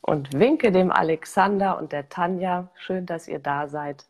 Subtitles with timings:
[0.00, 2.68] und winke dem Alexander und der Tanja.
[2.74, 4.04] Schön, dass ihr da seid.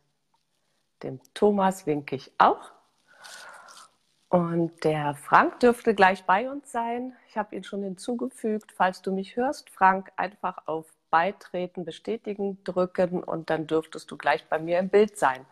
[1.02, 2.72] Dem Thomas winke ich auch.
[4.28, 7.14] Und der Frank dürfte gleich bei uns sein.
[7.28, 8.72] Ich habe ihn schon hinzugefügt.
[8.72, 14.46] Falls du mich hörst, Frank, einfach auf Beitreten, Bestätigen drücken und dann dürftest du gleich
[14.48, 15.46] bei mir im Bild sein.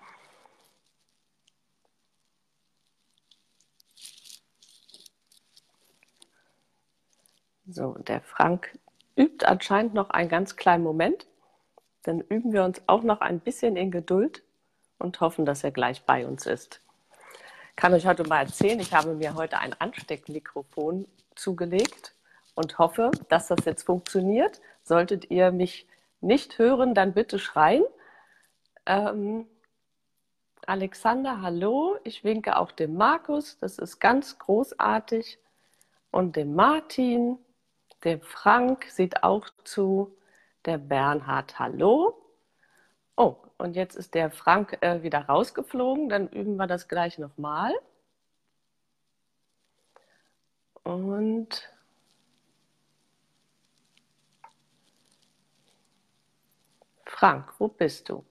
[7.67, 8.79] So, der Frank
[9.17, 11.27] übt anscheinend noch einen ganz kleinen Moment.
[12.03, 14.43] Dann üben wir uns auch noch ein bisschen in Geduld
[14.99, 16.81] und hoffen, dass er gleich bei uns ist
[17.77, 22.15] kann euch heute mal erzählen, ich habe mir heute ein Ansteckmikrofon zugelegt
[22.55, 24.61] und hoffe, dass das jetzt funktioniert.
[24.83, 25.87] Solltet ihr mich
[26.21, 27.85] nicht hören, dann bitte schreien.
[28.87, 29.47] Ähm,
[30.67, 31.99] Alexander, hallo.
[32.05, 35.39] Ich winke auch dem Markus, das ist ganz großartig.
[36.11, 37.39] Und dem Martin,
[38.05, 40.17] dem Frank sieht auch zu.
[40.67, 42.21] Der Bernhard, hallo.
[43.17, 46.09] Oh, und jetzt ist der Frank äh, wieder rausgeflogen.
[46.09, 47.73] Dann üben wir das gleich nochmal.
[50.83, 51.71] Und
[57.07, 58.25] Frank, wo bist du?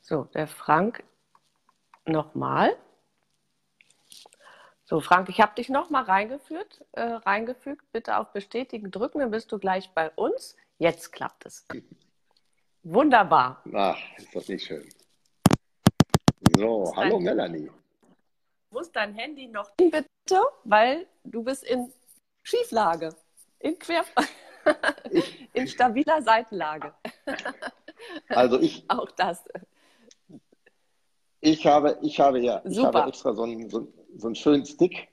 [0.00, 1.04] So, der Frank
[2.04, 2.76] nochmal.
[4.84, 7.90] So, Frank, ich habe dich nochmal reingeführt, äh, reingefügt.
[7.92, 10.56] Bitte auf Bestätigen drücken, dann bist du gleich bei uns.
[10.78, 11.66] Jetzt klappt es.
[12.82, 13.62] Wunderbar.
[13.72, 14.88] Ach, ist das nicht schön.
[16.56, 17.70] So, hallo dein, Melanie.
[18.70, 21.92] Muss dein Handy noch bitte, weil du bist in
[22.42, 23.14] Schieflage,
[23.60, 24.04] in Quer,
[25.52, 26.92] in stabiler Seitenlage.
[28.28, 28.84] Also ich.
[28.88, 29.44] Auch das.
[31.40, 32.70] Ich habe, ich habe ja, Super.
[32.70, 35.08] ich habe extra so einen, so, so einen schönen Stick.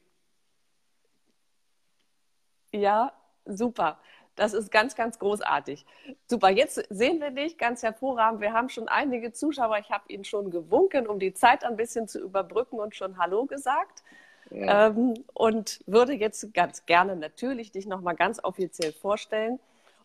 [2.71, 3.13] Ja,
[3.45, 3.99] super.
[4.35, 5.85] Das ist ganz, ganz großartig.
[6.27, 8.39] Super, jetzt sehen wir dich ganz hervorragend.
[8.39, 9.79] Wir haben schon einige Zuschauer.
[9.79, 13.45] Ich habe Ihnen schon gewunken, um die Zeit ein bisschen zu überbrücken und schon Hallo
[13.45, 14.01] gesagt.
[14.49, 14.87] Ja.
[14.87, 19.59] Ähm, und würde jetzt ganz gerne natürlich dich nochmal ganz offiziell vorstellen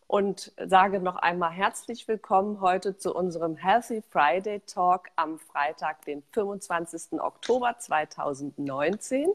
[0.07, 6.23] und sage noch einmal herzlich willkommen heute zu unserem Healthy Friday Talk am Freitag, den
[6.33, 7.21] 25.
[7.21, 9.31] Oktober 2019.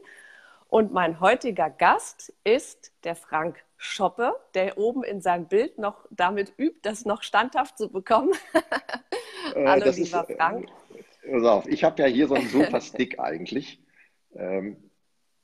[0.68, 6.52] Und mein heutiger Gast ist der Frank Schoppe, der oben in seinem Bild noch damit
[6.58, 8.32] übt, das noch standhaft zu bekommen.
[9.54, 10.68] Äh, Hallo, lieber ist, äh, Frank.
[11.28, 13.82] Pass auf, ich habe ja hier so einen super Stick eigentlich.
[14.34, 14.76] Ähm,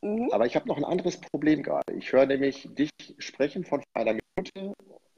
[0.01, 0.31] mhm.
[0.31, 1.93] Aber ich habe noch ein anderes Problem gerade.
[1.95, 4.75] Ich höre nämlich dich sprechen von einer Minute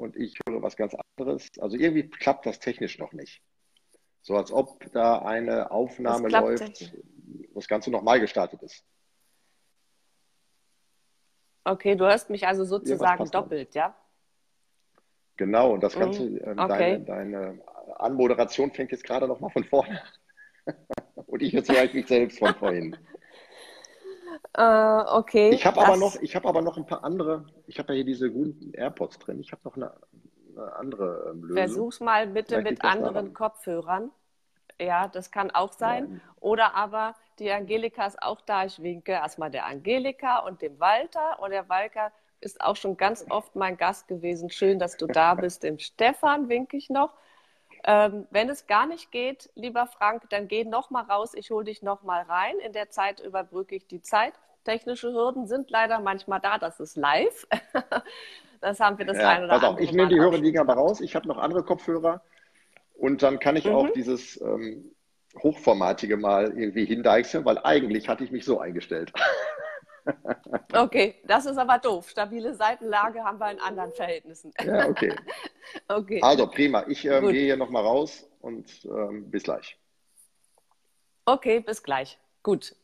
[0.09, 1.49] und ich höre was ganz anderes.
[1.61, 3.43] Also irgendwie klappt das technisch noch nicht.
[4.23, 7.03] So als ob da eine Aufnahme läuft, technisch.
[7.55, 8.85] das Ganze nochmal gestartet ist.
[11.65, 13.95] Okay, du hörst mich also sozusagen doppelt, ja?
[15.37, 16.01] Genau, und das mhm.
[16.01, 16.59] Ganze, mhm.
[16.59, 17.05] okay.
[17.05, 17.63] deine, deine,
[17.97, 20.03] Anmoderation fängt jetzt gerade nochmal von vorne.
[21.27, 22.97] und ich jetzt höre mich selbst von vorhin.
[24.57, 25.51] Uh, okay.
[25.51, 27.47] Ich habe aber noch, ich habe aber noch ein paar andere.
[27.67, 29.41] Ich habe ja hier diese guten AirPods drin.
[29.41, 29.93] Ich habe noch eine,
[30.57, 31.57] eine andere ähm, Lösung.
[31.57, 34.11] Versuch's mal bitte Vielleicht mit anderen Kopfhörern.
[34.81, 36.15] Ja, das kann auch sein.
[36.15, 36.35] Ja.
[36.41, 38.65] Oder aber die Angelika ist auch da.
[38.65, 41.41] Ich winke erstmal der Angelika und dem Walter.
[41.41, 44.51] Und der Walter ist auch schon ganz oft mein Gast gewesen.
[44.51, 45.63] Schön, dass du da bist.
[45.63, 47.13] Dem Stefan winke ich noch.
[47.85, 51.33] Ähm, wenn es gar nicht geht, lieber Frank, dann geh noch mal raus.
[51.35, 52.59] Ich hole dich noch mal rein.
[52.65, 54.35] In der Zeit überbrücke ich die Zeit.
[54.65, 56.59] Technische Hürden sind leider manchmal da.
[56.59, 57.47] Das ist live.
[58.61, 59.81] das haben wir das ja, eine oder andere.
[59.83, 61.01] Ich nehme die Hörerliga aber raus.
[61.01, 62.23] Ich habe noch andere Kopfhörer.
[62.95, 63.75] Und dann kann ich mhm.
[63.75, 64.93] auch dieses, ähm,
[65.43, 69.13] Hochformatige mal irgendwie hindeichseln, weil eigentlich hatte ich mich so eingestellt.
[70.73, 72.09] Okay, das ist aber doof.
[72.11, 74.53] Stabile Seitenlage haben wir in anderen Verhältnissen.
[74.63, 75.15] Ja, okay.
[75.89, 76.21] okay.
[76.23, 76.85] Also prima.
[76.89, 79.79] Ich ähm, gehe hier nochmal raus und ähm, bis gleich.
[81.25, 82.19] Okay, bis gleich.
[82.43, 82.75] Gut.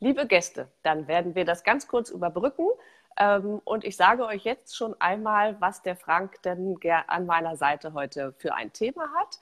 [0.00, 2.68] Liebe Gäste, dann werden wir das ganz kurz überbrücken.
[3.16, 7.94] Ähm, und ich sage euch jetzt schon einmal, was der Frank denn an meiner Seite
[7.94, 9.38] heute für ein Thema hat.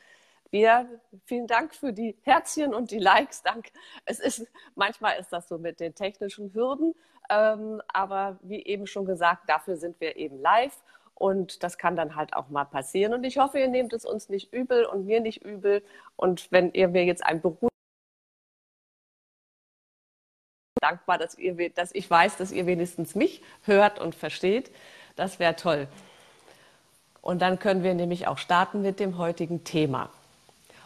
[0.53, 0.87] Wir,
[1.25, 3.43] vielen Dank für die Herzchen und die Likes.
[3.43, 3.73] Dank.
[4.05, 6.95] Es ist, manchmal ist das so mit den technischen Hürden.
[7.31, 10.77] Ähm, aber wie eben schon gesagt, dafür sind wir eben live.
[11.15, 13.15] Und das kann dann halt auch mal passieren.
[13.15, 15.83] Und ich hoffe, ihr nehmt es uns nicht übel und mir nicht übel.
[16.17, 17.71] Und wenn ihr mir jetzt ein Beruf
[20.83, 24.71] dankbar, dass, ihr, dass ich weiß, dass ihr wenigstens mich hört und versteht.
[25.17, 25.89] Das wäre toll.
[27.23, 30.11] Und dann können wir nämlich auch starten mit dem heutigen Thema.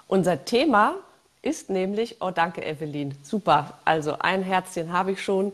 [0.08, 0.94] Unser Thema
[1.42, 5.52] ist nämlich, oh danke Evelyn, super, also ein Herzchen habe ich schon.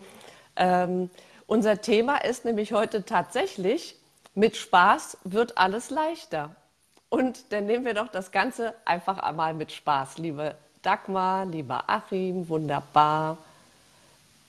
[0.56, 1.10] Ähm,
[1.46, 3.96] unser Thema ist nämlich heute tatsächlich,
[4.34, 6.54] mit Spaß wird alles leichter.
[7.08, 10.16] Und dann nehmen wir doch das Ganze einfach einmal mit Spaß.
[10.16, 13.36] Liebe Dagmar, lieber Achim, wunderbar.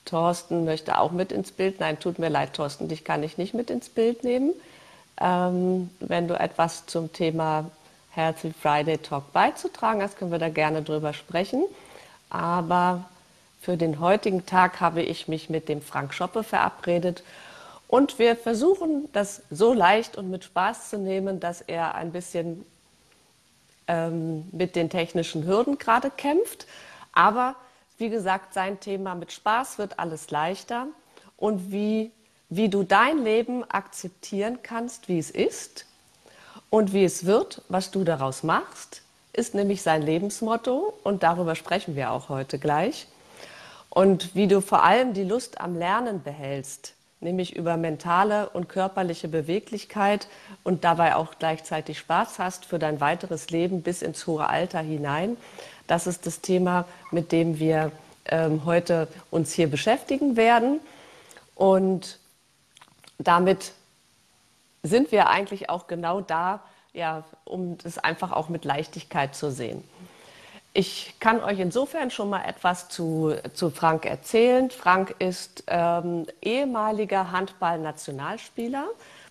[0.05, 1.79] Thorsten möchte auch mit ins Bild.
[1.79, 4.53] Nein, tut mir leid, Thorsten, dich kann ich nicht mit ins Bild nehmen.
[5.19, 7.69] Ähm, wenn du etwas zum Thema
[8.13, 11.63] Healthy Friday Talk beizutragen hast, können wir da gerne drüber sprechen.
[12.29, 13.05] Aber
[13.61, 17.23] für den heutigen Tag habe ich mich mit dem Frank Schoppe verabredet
[17.87, 22.65] und wir versuchen das so leicht und mit Spaß zu nehmen, dass er ein bisschen
[23.87, 26.67] ähm, mit den technischen Hürden gerade kämpft.
[27.13, 27.55] Aber
[27.97, 30.87] wie gesagt, sein Thema mit Spaß wird alles leichter
[31.37, 32.11] und wie,
[32.49, 35.85] wie du dein Leben akzeptieren kannst, wie es ist
[36.73, 41.95] und wie es wird, was du daraus machst, ist nämlich sein Lebensmotto und darüber sprechen
[41.95, 43.05] wir auch heute gleich.
[43.91, 49.27] Und wie du vor allem die Lust am Lernen behältst, nämlich über mentale und körperliche
[49.27, 50.27] Beweglichkeit
[50.63, 55.37] und dabei auch gleichzeitig Spaß hast für dein weiteres Leben bis ins hohe Alter hinein.
[55.85, 57.91] Das ist das Thema, mit dem wir
[58.25, 60.79] ähm, heute uns hier beschäftigen werden.
[61.53, 62.17] Und
[63.19, 63.73] damit
[64.83, 66.61] sind wir eigentlich auch genau da,
[66.93, 69.83] ja, um das einfach auch mit Leichtigkeit zu sehen.
[70.75, 74.71] Ich kann euch insofern schon mal etwas zu, zu Frank erzählen.
[74.71, 78.87] Frank ist ähm, ehemaliger Handball-Nationalspieler,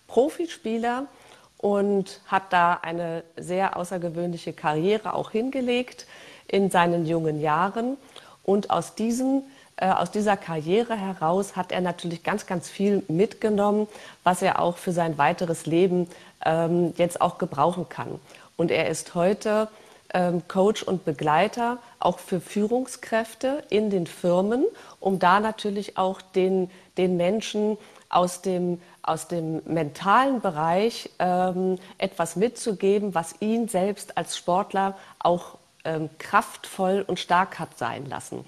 [0.07, 1.07] Profispieler
[1.57, 6.07] und hat da eine sehr außergewöhnliche Karriere auch hingelegt
[6.47, 7.97] in seinen jungen Jahren.
[8.43, 9.41] Und aus, diesem, äh,
[9.77, 13.87] aus dieser Karriere heraus hat er natürlich ganz, ganz viel mitgenommen,
[14.23, 16.07] was er auch für sein weiteres Leben
[16.45, 18.19] ähm, jetzt auch gebrauchen kann.
[18.55, 19.67] Und er ist heute
[20.13, 24.65] ähm, Coach und Begleiter auch für Führungskräfte in den Firmen,
[24.99, 27.77] um da natürlich auch den, den Menschen
[28.09, 35.57] aus dem, aus dem mentalen Bereich ähm, etwas mitzugeben, was ihn selbst als Sportler auch
[35.83, 38.45] ähm, kraftvoll und stark hat sein lassen.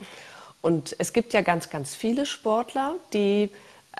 [0.65, 3.51] Und es gibt ja ganz, ganz viele Sportler, die,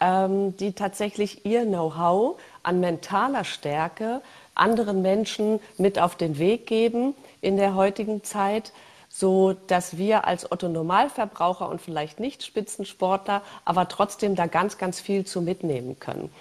[0.01, 4.23] ähm, die tatsächlich ihr Know-how an mentaler Stärke
[4.56, 8.71] anderen Menschen mit auf den Weg geben in der heutigen Zeit,
[9.09, 14.99] so dass wir als Otto Normalverbraucher und vielleicht nicht Spitzensportler, aber trotzdem da ganz, ganz
[14.99, 16.31] viel zu mitnehmen können.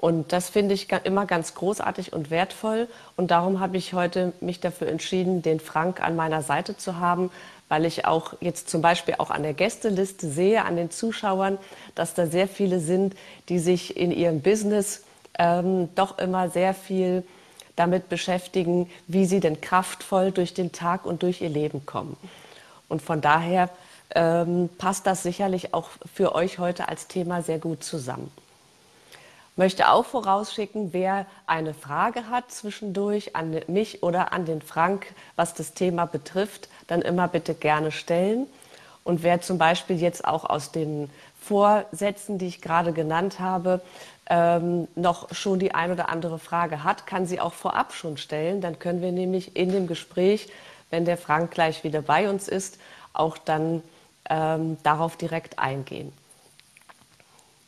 [0.00, 2.86] Und das finde ich immer ganz großartig und wertvoll.
[3.16, 7.30] Und darum habe ich heute mich dafür entschieden, den Frank an meiner Seite zu haben,
[7.68, 11.58] weil ich auch jetzt zum Beispiel auch an der Gästeliste sehe, an den Zuschauern,
[11.94, 13.14] dass da sehr viele sind,
[13.48, 15.04] die sich in ihrem Business
[15.38, 17.24] ähm, doch immer sehr viel
[17.76, 22.16] damit beschäftigen, wie sie denn kraftvoll durch den Tag und durch ihr Leben kommen.
[22.88, 23.70] Und von daher
[24.14, 28.30] ähm, passt das sicherlich auch für euch heute als Thema sehr gut zusammen.
[29.58, 35.52] Möchte auch vorausschicken, wer eine Frage hat zwischendurch an mich oder an den Frank, was
[35.52, 38.46] das Thema betrifft, dann immer bitte gerne stellen.
[39.02, 41.10] Und wer zum Beispiel jetzt auch aus den
[41.40, 43.80] Vorsätzen, die ich gerade genannt habe,
[44.30, 48.60] ähm, noch schon die ein oder andere Frage hat, kann sie auch vorab schon stellen.
[48.60, 50.48] Dann können wir nämlich in dem Gespräch,
[50.90, 52.78] wenn der Frank gleich wieder bei uns ist,
[53.12, 53.82] auch dann
[54.30, 56.12] ähm, darauf direkt eingehen.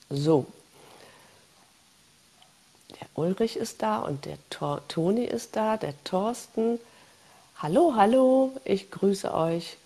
[0.08, 0.46] So.
[3.14, 6.78] Ulrich ist da und der Tor Toni ist da, der Thorsten.
[7.58, 9.76] Hallo, hallo, ich grüße euch.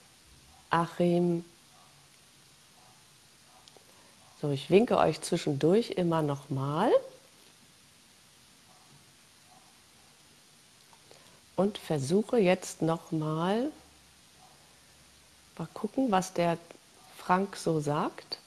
[0.71, 1.45] Achim,
[4.40, 6.90] so, ich winke euch zwischendurch immer noch mal.
[11.57, 13.71] Und versuche jetzt noch mal
[15.57, 16.59] Mal gucken, was der
[17.16, 18.38] Frank so sagt.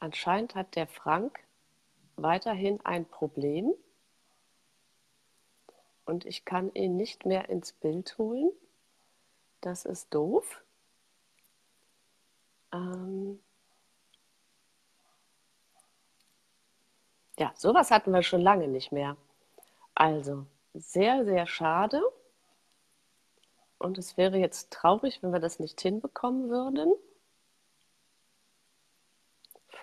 [0.00, 1.40] Anscheinend hat der Frank
[2.16, 3.74] weiterhin ein Problem
[6.04, 8.50] und ich kann ihn nicht mehr ins Bild holen.
[9.60, 10.62] Das ist doof.
[12.72, 13.40] Ähm
[17.38, 19.16] ja, sowas hatten wir schon lange nicht mehr.
[19.94, 22.00] Also, sehr, sehr schade.
[23.78, 26.92] Und es wäre jetzt traurig, wenn wir das nicht hinbekommen würden.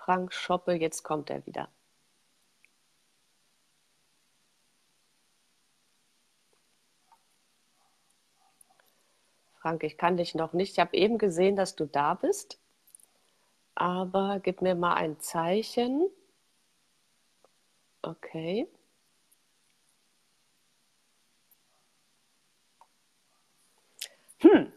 [0.06, 1.68] Frank Schoppe, jetzt kommt er wieder.
[9.60, 10.74] Frank, ich kann dich noch nicht.
[10.74, 12.60] Ich habe eben gesehen, dass du da bist.
[13.74, 16.08] Aber gib mir mal ein Zeichen.
[18.02, 18.68] Okay.
[24.38, 24.72] Hm.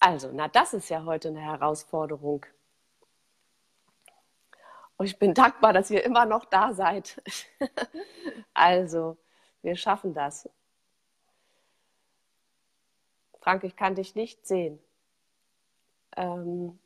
[0.00, 2.44] Also, na, das ist ja heute eine Herausforderung.
[4.98, 7.22] Und ich bin dankbar, dass ihr immer noch da seid.
[8.54, 9.16] also,
[9.62, 10.48] wir schaffen das.
[13.40, 14.80] Frank, ich kann dich nicht sehen.
[16.16, 16.78] Ähm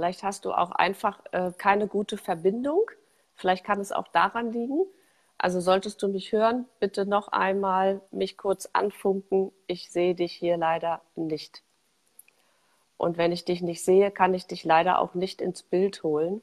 [0.00, 2.90] Vielleicht hast du auch einfach äh, keine gute Verbindung.
[3.34, 4.86] Vielleicht kann es auch daran liegen.
[5.42, 9.52] Also solltest du mich hören, bitte noch einmal mich kurz anfunken.
[9.66, 11.62] Ich sehe dich hier leider nicht.
[12.98, 16.42] Und wenn ich dich nicht sehe, kann ich dich leider auch nicht ins Bild holen.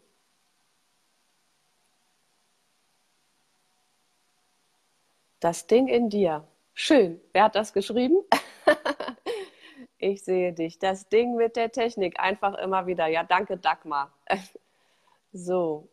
[5.39, 6.48] Das Ding in dir.
[6.74, 7.22] Schön.
[7.34, 8.18] Wer hat das geschrieben?
[10.00, 10.80] ich sehe dich.
[10.80, 12.20] Das Ding mit der Technik.
[12.20, 13.06] Einfach immer wieder.
[13.06, 14.12] Ja, danke, Dagmar.
[15.32, 15.88] so,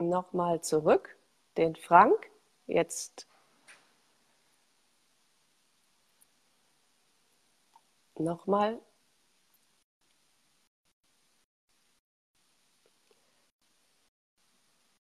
[0.00, 1.16] nochmal zurück,
[1.56, 2.30] den Frank.
[2.66, 3.26] Jetzt
[8.18, 8.80] nochmal.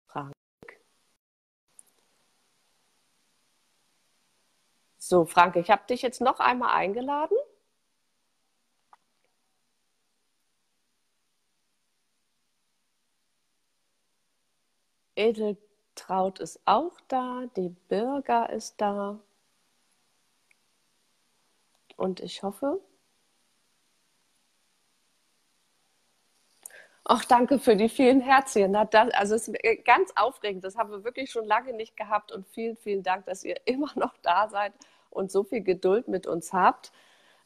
[0.07, 0.33] Frank.
[4.99, 7.37] So, Frank, ich habe dich jetzt noch einmal eingeladen.
[15.21, 19.21] Edeltraut ist auch da, die Birger ist da.
[21.97, 22.81] Und ich hoffe.
[27.05, 28.75] Ach, danke für die vielen Herzchen.
[28.75, 30.65] also es ist ganz aufregend.
[30.65, 32.33] Das haben wir wirklich schon lange nicht gehabt.
[32.33, 34.73] Und vielen, vielen Dank, dass ihr immer noch da seid
[35.11, 36.93] und so viel Geduld mit uns habt.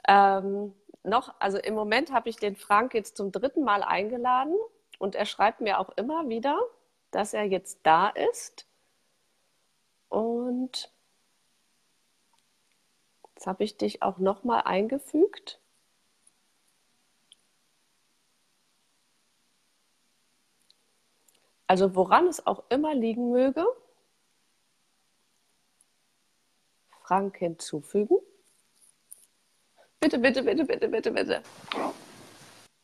[0.06, 4.54] Ähm, noch, also im Moment habe ich den Frank jetzt zum dritten Mal eingeladen
[4.98, 6.58] und er schreibt mir auch immer wieder,
[7.14, 8.66] dass er jetzt da ist.
[10.08, 10.92] Und
[13.34, 15.60] jetzt habe ich dich auch nochmal eingefügt.
[21.66, 23.64] Also woran es auch immer liegen möge,
[27.02, 28.16] Frank hinzufügen.
[30.00, 31.42] Bitte, bitte, bitte, bitte, bitte, bitte.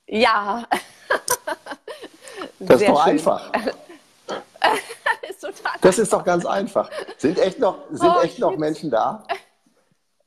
[0.06, 0.68] Ja.
[2.62, 3.12] Das ist doch schön.
[3.14, 3.52] einfach.
[5.44, 6.90] ist das ist doch ganz einfach.
[7.16, 9.25] Sind echt noch, sind oh, echt noch Menschen da?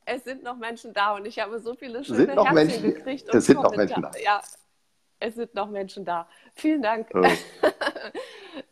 [0.06, 2.84] Es sind noch Menschen da und ich habe so viele schöne sind noch Herzen Menschen,
[2.84, 3.34] gekriegt.
[3.34, 4.12] Es sind noch Menschen da.
[4.24, 4.42] Ja,
[5.20, 6.28] es sind noch Menschen da.
[6.56, 7.08] Vielen Dank.
[7.14, 7.24] Oh.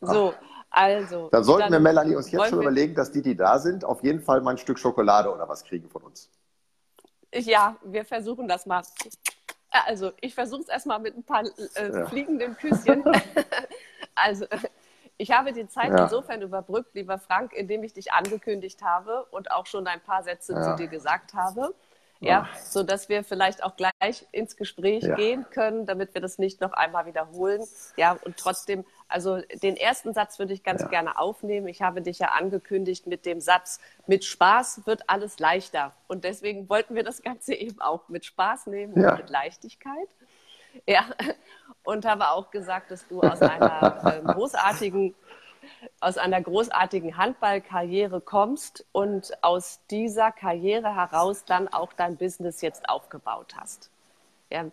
[0.00, 0.34] so,
[0.70, 1.28] also.
[1.30, 4.02] Dann sollten dann wir, Melanie, uns jetzt schon überlegen, dass die, die da sind, auf
[4.02, 6.30] jeden Fall mal ein Stück Schokolade oder was kriegen von uns.
[7.34, 8.82] Ja, wir versuchen das mal.
[9.70, 11.44] Also, ich versuche es erstmal mit ein paar
[11.76, 12.06] äh, ja.
[12.06, 13.02] fliegenden Küsschen.
[14.14, 14.46] also,
[15.22, 16.02] ich habe die Zeit ja.
[16.02, 20.52] insofern überbrückt, lieber Frank, indem ich dich angekündigt habe und auch schon ein paar Sätze
[20.52, 20.62] ja.
[20.62, 21.74] zu dir gesagt habe.
[22.18, 25.16] Ja, so dass wir vielleicht auch gleich ins Gespräch ja.
[25.16, 27.64] gehen können, damit wir das nicht noch einmal wiederholen.
[27.96, 30.88] Ja, und trotzdem, also den ersten Satz würde ich ganz ja.
[30.88, 31.66] gerne aufnehmen.
[31.66, 35.94] Ich habe dich ja angekündigt mit dem Satz, mit Spaß wird alles leichter.
[36.06, 39.10] Und deswegen wollten wir das Ganze eben auch mit Spaß nehmen ja.
[39.10, 40.08] und mit Leichtigkeit.
[40.86, 41.04] Ja,
[41.84, 45.14] und habe auch gesagt, dass du aus einer äh, großartigen
[46.00, 52.88] aus einer großartigen Handballkarriere kommst und aus dieser Karriere heraus dann auch dein Business jetzt
[52.88, 53.90] aufgebaut hast.
[54.50, 54.66] Ja.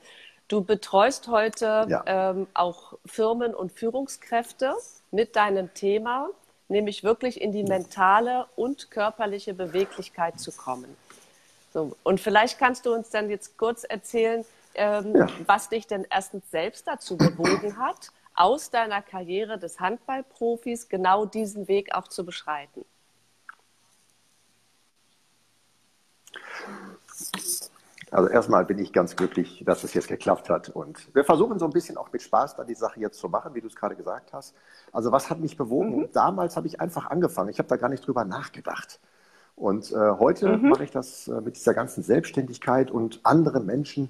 [0.47, 2.03] Du betreust heute ja.
[2.07, 4.73] ähm, auch Firmen und Führungskräfte
[5.11, 6.29] mit deinem Thema,
[6.69, 10.97] nämlich wirklich in die mentale und körperliche Beweglichkeit zu kommen.
[11.71, 14.43] So, und vielleicht kannst du uns dann jetzt kurz erzählen,
[14.79, 15.27] ähm, ja.
[15.45, 21.67] was dich denn erstens selbst dazu bewogen hat, aus deiner Karriere des Handballprofis genau diesen
[21.67, 22.85] Weg auch zu beschreiten.
[28.11, 30.69] Also erstmal bin ich ganz glücklich, dass es jetzt geklappt hat.
[30.69, 33.53] Und wir versuchen so ein bisschen auch mit Spaß da die Sache jetzt zu machen,
[33.53, 34.55] wie du es gerade gesagt hast.
[34.91, 35.99] Also was hat mich bewogen?
[35.99, 36.11] Mhm.
[36.13, 37.49] Damals habe ich einfach angefangen.
[37.49, 38.99] Ich habe da gar nicht drüber nachgedacht.
[39.55, 40.69] Und äh, heute mhm.
[40.69, 44.09] mache ich das äh, mit dieser ganzen Selbstständigkeit und andere Menschen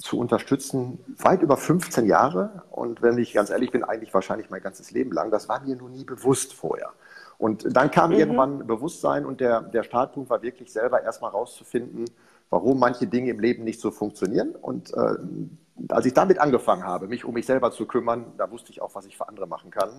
[0.00, 2.62] zu unterstützen, weit über 15 Jahre.
[2.70, 5.30] Und wenn ich ganz ehrlich bin, eigentlich wahrscheinlich mein ganzes Leben lang.
[5.30, 6.92] Das war mir nur nie bewusst vorher.
[7.38, 8.18] Und dann kam mhm.
[8.18, 12.04] irgendwann Bewusstsein und der, der Startpunkt war wirklich selber erstmal rauszufinden,
[12.50, 14.54] warum manche Dinge im Leben nicht so funktionieren.
[14.54, 15.16] Und äh,
[15.88, 18.94] als ich damit angefangen habe, mich um mich selber zu kümmern, da wusste ich auch,
[18.94, 19.90] was ich für andere machen kann.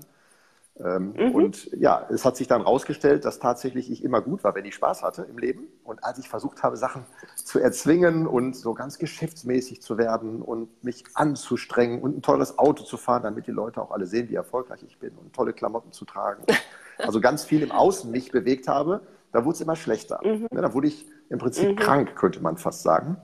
[0.83, 1.31] Ähm, mhm.
[1.35, 4.75] Und ja, es hat sich dann herausgestellt, dass tatsächlich ich immer gut war, wenn ich
[4.75, 5.67] Spaß hatte im Leben.
[5.83, 7.05] Und als ich versucht habe, Sachen
[7.35, 12.83] zu erzwingen und so ganz geschäftsmäßig zu werden und mich anzustrengen und ein teures Auto
[12.83, 15.91] zu fahren, damit die Leute auch alle sehen, wie erfolgreich ich bin und tolle Klamotten
[15.91, 16.43] zu tragen,
[16.99, 20.19] also ganz viel im Außen mich bewegt habe, da wurde es immer schlechter.
[20.23, 20.47] Mhm.
[20.51, 21.75] Ja, da wurde ich im Prinzip mhm.
[21.75, 23.17] krank, könnte man fast sagen.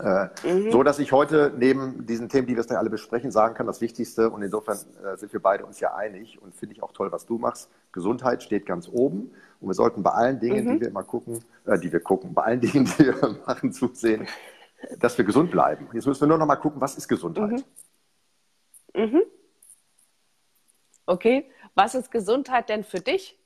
[0.00, 0.70] Äh, mhm.
[0.70, 3.80] So dass ich heute neben diesen Themen, die wir jetzt alle besprechen, sagen kann, das
[3.80, 7.10] Wichtigste, und insofern äh, sind wir beide uns ja einig und finde ich auch toll,
[7.10, 7.68] was du machst.
[7.92, 10.72] Gesundheit steht ganz oben und wir sollten bei allen Dingen, mhm.
[10.74, 14.28] die wir immer gucken, äh, die wir gucken, bei allen Dingen, die wir machen, zusehen,
[15.00, 15.88] dass wir gesund bleiben.
[15.92, 17.64] Jetzt müssen wir nur noch mal gucken, was ist Gesundheit?
[18.94, 19.02] Mhm.
[19.02, 19.22] mhm.
[21.06, 23.38] Okay, was ist Gesundheit denn für dich?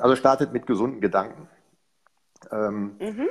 [0.00, 1.48] Also startet mit gesunden Gedanken.
[2.50, 3.28] Ähm, mhm.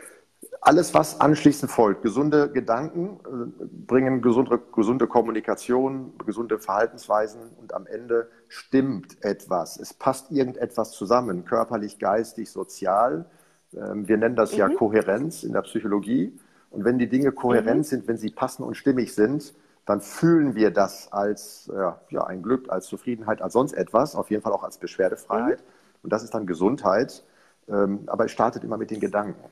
[0.61, 7.85] Alles, was anschließend folgt, gesunde Gedanken äh, bringen gesunde, gesunde Kommunikation, gesunde Verhaltensweisen und am
[7.85, 9.77] Ende stimmt etwas.
[9.77, 13.25] Es passt irgendetwas zusammen, körperlich, geistig, sozial.
[13.73, 14.59] Ähm, wir nennen das mhm.
[14.59, 16.37] ja Kohärenz in der Psychologie.
[16.71, 17.83] Und wenn die Dinge kohärent mhm.
[17.83, 19.53] sind, wenn sie passen und stimmig sind,
[19.85, 24.29] dann fühlen wir das als ja, ja, ein Glück, als Zufriedenheit, als sonst etwas, auf
[24.29, 25.61] jeden Fall auch als Beschwerdefreiheit.
[25.61, 26.03] Mhm.
[26.03, 27.23] Und das ist dann Gesundheit.
[27.69, 29.49] Ähm, aber es startet immer mit den Gedanken.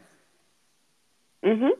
[1.41, 1.73] Mhm.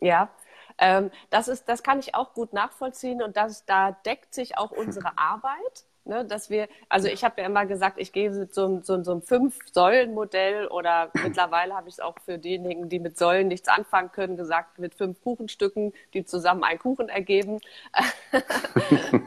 [0.00, 0.30] Ja,
[0.78, 4.70] ähm, das, ist, das kann ich auch gut nachvollziehen und das, da deckt sich auch
[4.70, 5.84] unsere Arbeit.
[6.06, 9.12] Ne, dass wir, also ich habe ja immer gesagt, ich gehe mit so, so, so
[9.12, 14.10] einem Fünf-Säulen-Modell oder mittlerweile habe ich es auch für diejenigen, die mit Säulen nichts anfangen
[14.10, 17.60] können, gesagt, mit fünf Kuchenstücken, die zusammen einen Kuchen ergeben.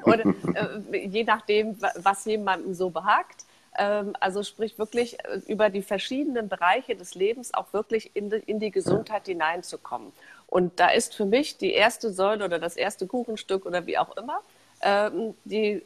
[0.03, 3.45] oder, äh, je nachdem, was jemandem so behagt.
[3.77, 8.37] Ähm, also sprich wirklich äh, über die verschiedenen Bereiche des Lebens auch wirklich in die,
[8.45, 10.11] in die Gesundheit hineinzukommen.
[10.47, 14.15] Und da ist für mich die erste Säule oder das erste Kuchenstück oder wie auch
[14.17, 14.41] immer
[14.81, 15.83] ähm, die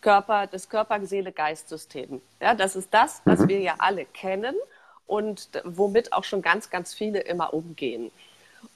[0.00, 2.22] Körper, das Körper-Seele-Geist-System.
[2.40, 3.48] Ja, das ist das, was mhm.
[3.48, 4.54] wir ja alle kennen
[5.06, 8.10] und womit auch schon ganz, ganz viele immer umgehen.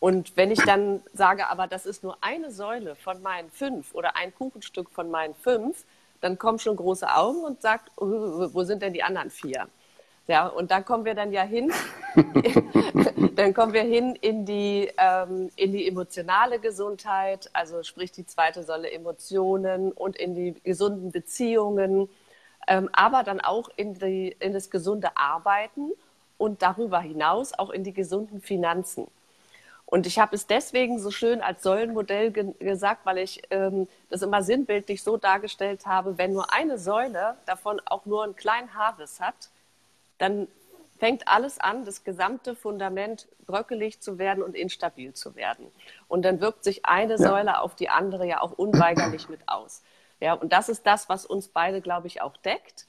[0.00, 4.16] Und wenn ich dann sage, aber das ist nur eine Säule von meinen fünf oder
[4.16, 5.84] ein Kuchenstück von meinen fünf,
[6.22, 9.68] dann kommen schon große Augen und sagt, oh, wo sind denn die anderen vier?
[10.28, 11.72] Ja, und da kommen wir dann ja hin,
[13.34, 18.62] dann kommen wir hin in die, ähm, in die emotionale Gesundheit, also sprich die zweite
[18.62, 22.08] Säule Emotionen und in die gesunden Beziehungen,
[22.68, 25.90] ähm, aber dann auch in, die, in das gesunde Arbeiten
[26.38, 29.08] und darüber hinaus auch in die gesunden Finanzen.
[29.92, 34.22] Und ich habe es deswegen so schön als Säulenmodell ge gesagt, weil ich ähm, das
[34.22, 39.20] immer sinnbildlich so dargestellt habe, wenn nur eine Säule davon auch nur einen kleinen Haarriss
[39.20, 39.50] hat,
[40.16, 40.48] dann
[40.98, 45.66] fängt alles an, das gesamte Fundament bröckelig zu werden und instabil zu werden.
[46.08, 47.18] Und dann wirkt sich eine ja.
[47.18, 49.82] Säule auf die andere ja auch unweigerlich mit aus.
[50.20, 52.86] Ja, und das ist das, was uns beide, glaube ich, auch deckt.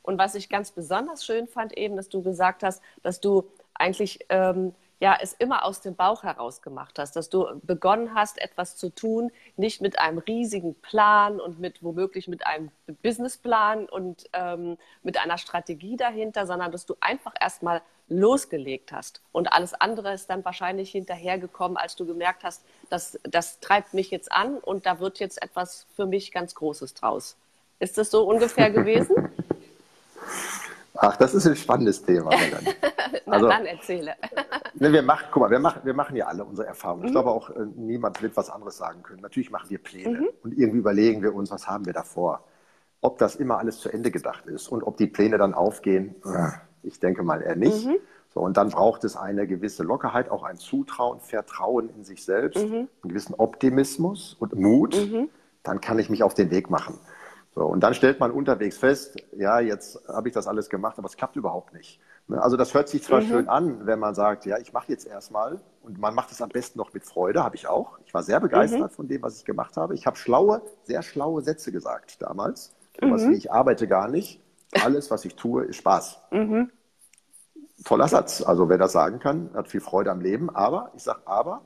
[0.00, 4.20] Und was ich ganz besonders schön fand, eben, dass du gesagt hast, dass du eigentlich
[4.28, 8.76] ähm, ja es immer aus dem Bauch heraus gemacht hast, dass du begonnen hast, etwas
[8.76, 12.70] zu tun, nicht mit einem riesigen Plan und mit womöglich mit einem
[13.02, 19.20] Businessplan und ähm, mit einer Strategie dahinter, sondern dass du einfach erstmal losgelegt hast.
[19.32, 24.10] Und alles andere ist dann wahrscheinlich hinterhergekommen, als du gemerkt hast, dass das treibt mich
[24.10, 27.36] jetzt an und da wird jetzt etwas für mich ganz Großes draus.
[27.80, 29.28] Ist das so ungefähr gewesen?
[30.94, 32.30] Ach, das ist ein spannendes Thema.
[33.26, 34.14] Na also, dann erzähle.
[34.74, 37.02] ne, wir machen, guck mal, wir machen, wir machen ja alle unsere Erfahrungen.
[37.02, 37.06] Mhm.
[37.06, 39.20] Ich glaube auch, äh, niemand wird was anderes sagen können.
[39.20, 40.28] Natürlich machen wir Pläne mhm.
[40.42, 42.44] und irgendwie überlegen wir uns, was haben wir davor.
[43.00, 46.50] Ob das immer alles zu Ende gedacht ist und ob die Pläne dann aufgehen, äh,
[46.82, 47.86] ich denke mal eher nicht.
[47.86, 47.96] Mhm.
[48.32, 52.62] So, und dann braucht es eine gewisse Lockerheit, auch ein Zutrauen, Vertrauen in sich selbst,
[52.62, 52.74] mhm.
[52.74, 54.94] einen gewissen Optimismus und Mut.
[54.94, 55.30] Mhm.
[55.64, 56.98] Dann kann ich mich auf den Weg machen.
[57.56, 61.06] So, und dann stellt man unterwegs fest, ja, jetzt habe ich das alles gemacht, aber
[61.06, 61.98] es klappt überhaupt nicht.
[62.28, 63.26] Ne, also das hört sich zwar mhm.
[63.26, 66.48] schön an, wenn man sagt, ja, ich mache jetzt erstmal und man macht es am
[66.48, 67.98] besten noch mit Freude, habe ich auch.
[68.04, 68.94] Ich war sehr begeistert mhm.
[68.94, 69.94] von dem, was ich gemacht habe.
[69.94, 72.74] Ich habe schlaue, sehr schlaue Sätze gesagt damals.
[73.00, 73.12] Mhm.
[73.12, 74.40] Was wie ich arbeite gar nicht.
[74.84, 76.18] Alles, was ich tue, ist Spaß.
[76.32, 76.70] Mhm.
[77.84, 78.42] Toller Satz.
[78.42, 80.50] Also wer das sagen kann, hat viel Freude am Leben.
[80.50, 81.62] Aber, ich sage aber,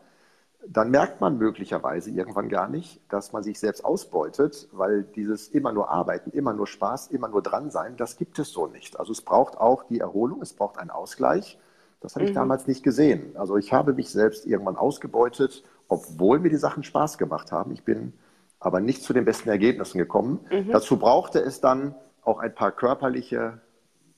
[0.67, 5.73] dann merkt man möglicherweise irgendwann gar nicht, dass man sich selbst ausbeutet, weil dieses immer
[5.73, 8.99] nur arbeiten, immer nur Spaß, immer nur dran sein, das gibt es so nicht.
[8.99, 11.59] Also es braucht auch die Erholung, es braucht einen Ausgleich.
[12.01, 12.37] Das habe ich mhm.
[12.37, 13.37] damals nicht gesehen.
[13.37, 17.73] Also ich habe mich selbst irgendwann ausgebeutet, obwohl mir die Sachen Spaß gemacht haben.
[17.73, 18.13] Ich bin
[18.59, 20.41] aber nicht zu den besten Ergebnissen gekommen.
[20.51, 20.71] Mhm.
[20.71, 23.61] Dazu brauchte es dann auch ein paar körperliche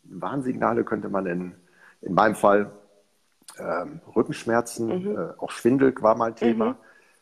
[0.05, 1.55] Warnsignale, könnte man nennen.
[2.01, 2.73] In meinem Fall
[3.63, 5.17] ähm, Rückenschmerzen, mhm.
[5.17, 6.77] äh, auch Schwindel war mal Thema.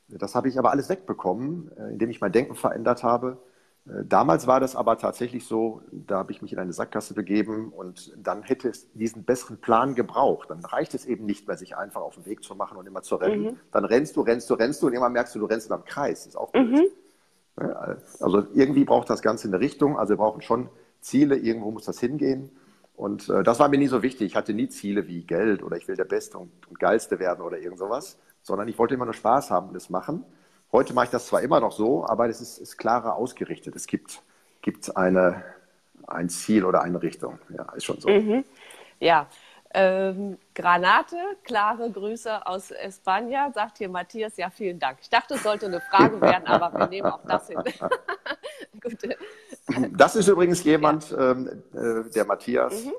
[0.08, 0.18] Mhm.
[0.18, 3.38] Das habe ich aber alles wegbekommen, äh, indem ich mein Denken verändert habe.
[3.86, 7.72] Äh, damals war das aber tatsächlich so, da habe ich mich in eine Sackgasse begeben
[7.72, 10.50] und dann hätte es diesen besseren Plan gebraucht.
[10.50, 13.02] Dann reicht es eben nicht mehr, sich einfach auf den Weg zu machen und immer
[13.02, 13.42] zu rennen.
[13.42, 13.56] Mhm.
[13.72, 15.84] Dann rennst du, rennst du, rennst du und irgendwann merkst du, du rennst in einem
[15.84, 16.20] Kreis.
[16.20, 16.70] Das ist auch blöd.
[16.70, 16.88] Mhm.
[18.20, 19.98] Also irgendwie braucht das Ganze eine Richtung.
[19.98, 22.50] Also wir brauchen schon Ziele, irgendwo muss das hingehen.
[22.94, 24.26] Und äh, das war mir nie so wichtig.
[24.26, 27.42] Ich hatte nie Ziele wie Geld oder ich will der Beste und, und Geilste werden
[27.42, 30.24] oder irgend sowas, sondern ich wollte immer nur Spaß haben und es machen.
[30.72, 33.74] Heute mache ich das zwar immer noch so, aber es ist, ist klarer ausgerichtet.
[33.74, 34.22] Es gibt,
[34.62, 35.42] gibt eine,
[36.06, 37.38] ein Ziel oder eine Richtung.
[37.56, 38.08] Ja, ist schon so.
[38.08, 38.44] Mhm.
[39.00, 39.28] Ja,
[39.72, 44.36] ähm, Granate, klare Grüße aus Espanja, sagt hier Matthias.
[44.36, 44.98] Ja, vielen Dank.
[45.00, 47.58] Ich dachte, es sollte eine Frage werden, aber wir nehmen auch das hin.
[49.92, 51.32] Das ist übrigens jemand, ja.
[51.32, 52.92] ähm, äh, der Matthias, mhm.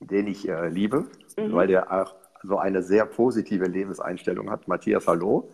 [0.00, 1.06] den ich äh, liebe,
[1.36, 1.52] mhm.
[1.52, 4.68] weil der auch so eine sehr positive Lebenseinstellung hat.
[4.68, 5.50] Matthias, hallo.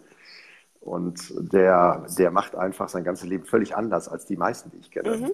[0.80, 4.90] Und der, der macht einfach sein ganzes Leben völlig anders als die meisten, die ich
[4.90, 5.16] kenne.
[5.16, 5.32] Mhm.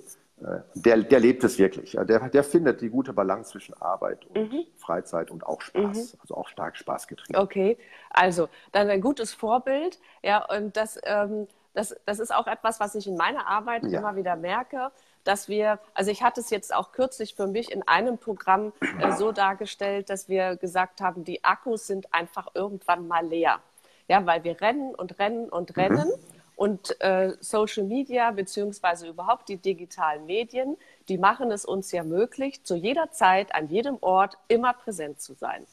[0.75, 1.93] Der, der lebt es wirklich.
[1.93, 4.65] Der, der findet die gute Balance zwischen Arbeit und mhm.
[4.77, 6.15] Freizeit und auch Spaß.
[6.15, 6.19] Mhm.
[6.21, 7.39] Also auch stark Spaß getrieben.
[7.39, 7.77] Okay,
[8.11, 9.99] also dann ein gutes Vorbild.
[10.23, 14.01] Ja, und das ähm, das, das ist auch etwas, was ich in meiner Arbeit ja.
[14.01, 14.91] immer wieder merke,
[15.25, 19.13] dass wir, also ich hatte es jetzt auch kürzlich für mich in einem Programm äh,
[19.13, 23.61] so dargestellt, dass wir gesagt haben, die Akkus sind einfach irgendwann mal leer.
[24.09, 25.83] Ja, weil wir rennen und rennen und mhm.
[25.83, 26.09] rennen.
[26.09, 26.40] Mhm.
[26.61, 30.77] Und äh, Social Media beziehungsweise überhaupt die digitalen Medien,
[31.09, 35.33] die machen es uns ja möglich, zu jeder Zeit, an jedem Ort immer präsent zu
[35.33, 35.67] sein.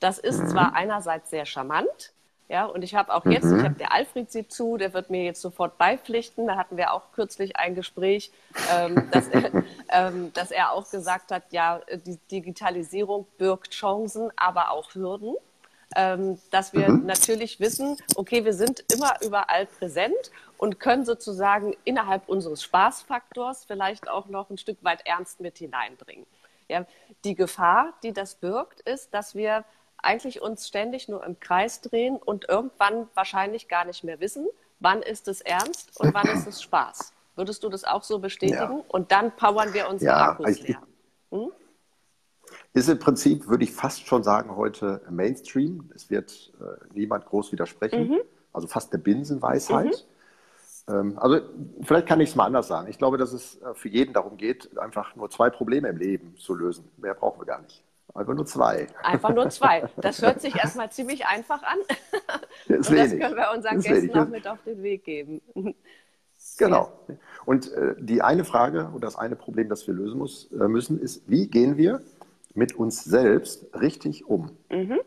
[0.00, 0.48] Das ist mhm.
[0.48, 2.14] zwar einerseits sehr charmant,
[2.48, 3.58] ja, und ich habe auch jetzt, mhm.
[3.58, 6.46] ich habe der Alfred sieht zu, der wird mir jetzt sofort beipflichten.
[6.46, 8.30] Da hatten wir auch kürzlich ein Gespräch,
[8.74, 9.28] ähm, dass,
[9.90, 15.34] ähm, dass er auch gesagt hat, ja, die Digitalisierung birgt Chancen, aber auch Hürden.
[15.98, 17.06] Ähm, dass wir mhm.
[17.06, 24.06] natürlich wissen, okay, wir sind immer überall präsent und können sozusagen innerhalb unseres Spaßfaktors vielleicht
[24.06, 26.26] auch noch ein Stück weit ernst mit hineinbringen.
[26.68, 26.84] Ja,
[27.24, 29.64] die Gefahr, die das birgt, ist, dass wir
[29.96, 34.46] eigentlich uns ständig nur im Kreis drehen und irgendwann wahrscheinlich gar nicht mehr wissen,
[34.80, 37.14] wann ist es ernst und wann ist es Spaß.
[37.36, 38.78] Würdest du das auch so bestätigen?
[38.78, 38.84] Ja.
[38.88, 40.82] Und dann powern wir unsere ja, Akkus also leer.
[41.30, 41.52] Hm?
[42.76, 45.88] Ist im Prinzip, würde ich fast schon sagen, heute Mainstream.
[45.94, 48.10] Es wird äh, niemand groß widersprechen.
[48.10, 48.20] Mhm.
[48.52, 50.06] Also fast eine Binsenweisheit.
[50.86, 50.94] Mhm.
[50.94, 51.40] Ähm, also
[51.80, 52.88] vielleicht kann ich es mal anders sagen.
[52.90, 56.36] Ich glaube, dass es äh, für jeden darum geht, einfach nur zwei Probleme im Leben
[56.36, 56.86] zu lösen.
[56.98, 57.82] Mehr brauchen wir gar nicht.
[58.12, 58.88] Einfach nur zwei.
[59.02, 59.88] Einfach nur zwei.
[59.96, 61.78] Das hört sich erstmal ziemlich einfach an.
[62.68, 65.40] Das, Und das können wir unseren Gästen auch mit auf den Weg geben.
[66.58, 66.92] Genau.
[67.44, 71.00] Und äh, die eine Frage und das eine Problem, das wir lösen muss, äh, müssen,
[71.00, 72.02] ist, wie gehen wir
[72.56, 74.56] mit uns selbst richtig um?
[74.70, 75.00] Mhm.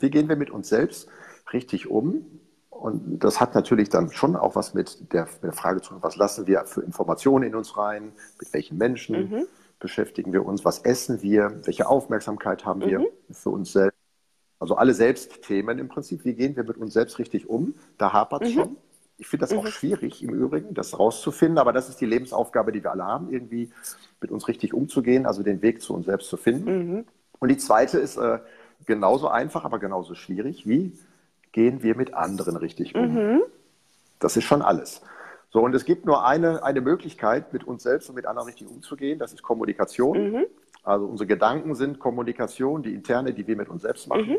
[0.00, 1.08] Wie gehen wir mit uns selbst
[1.52, 2.40] richtig um?
[2.70, 6.02] Und das hat natürlich dann schon auch was mit der, mit der Frage zu tun,
[6.02, 9.30] was lassen wir für Informationen in uns rein, mit welchen Menschen.
[9.30, 9.46] Mhm
[9.84, 13.06] beschäftigen wir uns, was essen wir, welche Aufmerksamkeit haben wir mhm.
[13.30, 13.98] für uns selbst.
[14.58, 17.74] Also alle Selbstthemen im Prinzip, wie gehen wir mit uns selbst richtig um?
[17.98, 18.54] Da hapert es mhm.
[18.54, 18.76] schon.
[19.16, 19.58] Ich finde das mhm.
[19.60, 23.32] auch schwierig im Übrigen, das rauszufinden, aber das ist die Lebensaufgabe, die wir alle haben,
[23.32, 23.70] irgendwie
[24.20, 26.96] mit uns richtig umzugehen, also den Weg zu uns selbst zu finden.
[26.96, 27.04] Mhm.
[27.38, 28.38] Und die zweite ist äh,
[28.86, 30.66] genauso einfach, aber genauso schwierig.
[30.66, 30.98] Wie
[31.52, 33.14] gehen wir mit anderen richtig um?
[33.14, 33.42] Mhm.
[34.18, 35.02] Das ist schon alles.
[35.50, 38.66] So, und es gibt nur eine, eine Möglichkeit, mit uns selbst und mit anderen richtig
[38.66, 40.32] umzugehen, das ist Kommunikation.
[40.32, 40.46] Mhm.
[40.82, 44.38] Also unsere Gedanken sind Kommunikation, die interne, die wir mit uns selbst machen.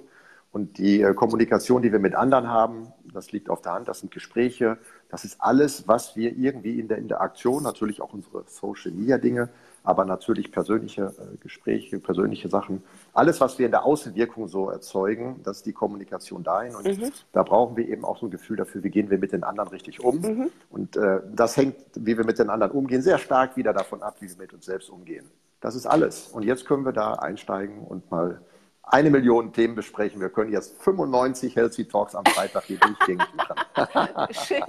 [0.55, 3.99] Und die äh, Kommunikation, die wir mit anderen haben, das liegt auf der Hand, das
[3.99, 4.77] sind Gespräche,
[5.09, 9.49] das ist alles, was wir irgendwie in der Interaktion, natürlich auch unsere Social Media Dinge,
[9.83, 12.81] aber natürlich persönliche äh, Gespräche, persönliche Sachen.
[13.11, 16.73] Alles, was wir in der Außenwirkung so erzeugen, das ist die Kommunikation dahin.
[16.73, 17.11] Und mhm.
[17.33, 19.67] da brauchen wir eben auch so ein Gefühl dafür, wie gehen wir mit den anderen
[19.71, 20.21] richtig um.
[20.21, 20.51] Mhm.
[20.69, 24.15] Und äh, das hängt, wie wir mit den anderen umgehen, sehr stark wieder davon ab,
[24.21, 25.25] wie wir mit uns selbst umgehen.
[25.59, 26.29] Das ist alles.
[26.29, 28.39] Und jetzt können wir da einsteigen und mal
[28.87, 30.21] eine Million Themen besprechen.
[30.21, 33.55] Wir können jetzt 95 Healthy Talks am Freitag hier durchgängig machen.
[34.33, 34.63] Schön.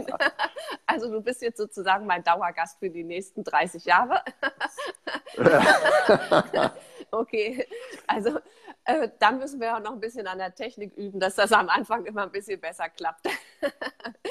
[0.87, 4.23] Also du bist jetzt sozusagen mein Dauergast für die nächsten 30 Jahre.
[7.11, 7.67] okay,
[8.07, 8.39] also
[8.85, 11.69] äh, dann müssen wir auch noch ein bisschen an der Technik üben, dass das am
[11.69, 13.27] Anfang immer ein bisschen besser klappt.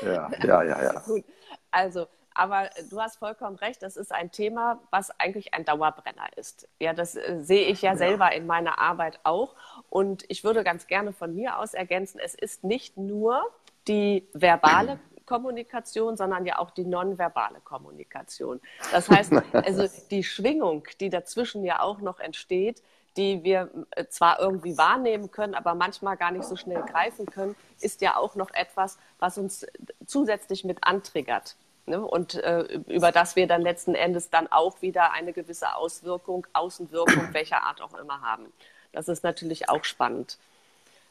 [0.01, 0.99] ja, ja, ja, ja.
[1.01, 1.23] Gut.
[1.69, 6.67] Also aber du hast vollkommen recht, das ist ein Thema, was eigentlich ein Dauerbrenner ist.
[6.79, 9.55] Ja, das äh, sehe ich ja, ja, selber in meiner Arbeit auch.
[9.89, 13.43] Und ich würde ganz gerne von mir aus ergänzen, es ist nicht nur
[13.87, 18.61] die verbale Kommunikation, sondern ja auch die nonverbale Kommunikation.
[18.91, 22.81] Das heißt, also die Schwingung, die dazwischen ja auch noch entsteht,
[23.17, 27.55] die wir äh, zwar irgendwie wahrnehmen können, aber manchmal gar nicht so schnell greifen können,
[27.79, 29.65] ist ja auch noch etwas, was uns
[30.05, 31.55] zusätzlich mit antriggert.
[31.85, 32.01] Ne?
[32.01, 37.33] Und äh, über das wir dann letzten Endes dann auch wieder eine gewisse Auswirkung, Außenwirkung,
[37.33, 38.51] welcher Art auch immer haben.
[38.95, 40.37] Das ist natürlich auch spannend.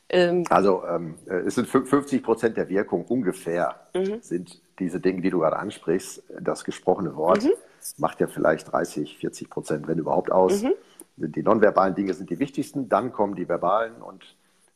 [0.09, 4.21] Ähm, also ähm, äh, es sind 50 Prozent der Wirkung ungefähr mhm.
[4.21, 6.23] sind diese Dinge, die du gerade ansprichst.
[6.41, 7.53] Das gesprochene Wort mhm.
[7.99, 10.63] macht ja vielleicht 30, 40 Prozent, wenn überhaupt, aus.
[10.63, 10.73] Mhm.
[11.17, 14.25] Die nonverbalen Dinge sind die wichtigsten, dann kommen die verbalen und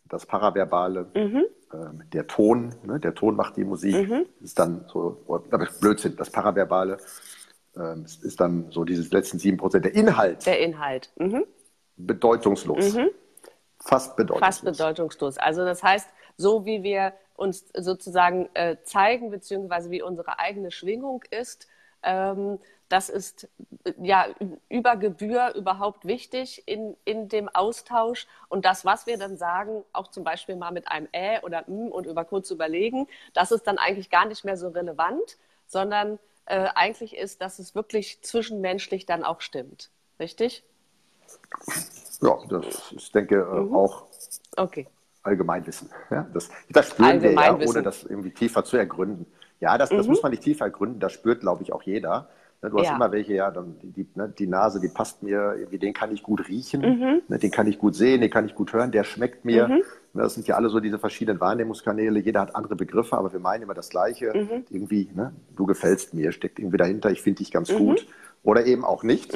[0.09, 1.45] das Paraverbale, mhm.
[1.73, 4.25] ähm, der Ton, ne, der Ton macht die Musik, mhm.
[4.41, 6.99] ist dann so, aber Blödsinn, das Paraverbale
[7.77, 10.47] ähm, ist dann so dieses letzten sieben Prozent, der Inhalt.
[10.47, 11.11] Der Inhalt.
[11.17, 11.45] Mhm.
[11.99, 12.95] Bedeutungslos.
[12.95, 13.11] Mhm.
[13.81, 14.47] Fast bedeutungslos.
[14.47, 15.39] Fast bedeutungslos.
[15.39, 21.23] Also das heißt, so wie wir uns sozusagen äh, zeigen, beziehungsweise wie unsere eigene Schwingung
[21.31, 21.69] ist,
[22.03, 22.59] ähm,
[22.89, 23.49] das ist
[24.01, 24.27] ja
[24.69, 28.27] über Gebühr überhaupt wichtig in, in dem Austausch.
[28.49, 31.89] Und das, was wir dann sagen, auch zum Beispiel mal mit einem Ä oder M
[31.93, 36.69] und über kurz überlegen, das ist dann eigentlich gar nicht mehr so relevant, sondern äh,
[36.75, 39.91] eigentlich ist, dass es wirklich zwischenmenschlich dann auch stimmt.
[40.19, 40.65] Richtig?
[42.21, 43.75] Ja, das ist, denke äh, mhm.
[43.75, 44.05] auch
[44.57, 44.87] okay.
[45.23, 45.91] Allgemeinwissen.
[46.11, 49.27] Ja, das, das spüren wir ja, ohne das irgendwie tiefer zu ergründen.
[49.61, 50.13] Ja, das, das mhm.
[50.13, 52.29] muss man nicht tiefer ergründen, das spürt, glaube ich, auch jeder.
[52.61, 52.97] Ne, du hast ja.
[52.97, 56.13] immer welche, ja, dann die, die, ne, die, Nase, die passt mir, irgendwie, den kann
[56.13, 57.23] ich gut riechen, mhm.
[57.29, 59.69] ne, den kann ich gut sehen, den kann ich gut hören, der schmeckt mir.
[59.69, 59.83] Mhm.
[60.13, 62.19] Ne, das sind ja alle so diese verschiedenen Wahrnehmungskanäle.
[62.19, 64.33] Jeder hat andere Begriffe, aber wir meinen immer das Gleiche.
[64.35, 64.65] Mhm.
[64.71, 67.79] Irgendwie, ne, du gefällst mir, steckt irgendwie dahinter, ich finde dich ganz mhm.
[67.79, 68.07] gut.
[68.43, 69.35] Oder eben auch nicht.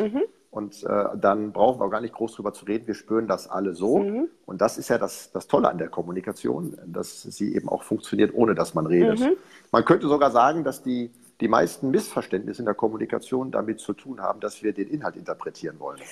[0.53, 2.87] Und äh, dann brauchen wir auch gar nicht groß drüber zu reden.
[2.87, 4.01] Wir spüren das alle so.
[4.01, 4.29] Mhm.
[4.45, 8.35] Und das ist ja das, das Tolle an der Kommunikation, dass sie eben auch funktioniert,
[8.35, 9.21] ohne dass man redet.
[9.21, 9.39] Mhm.
[9.71, 11.11] Man könnte sogar sagen, dass die,
[11.41, 15.81] die meisten Missverständnisse in der Kommunikation damit zu tun haben, dass wir den Inhalt interpretieren
[15.81, 16.03] wollen.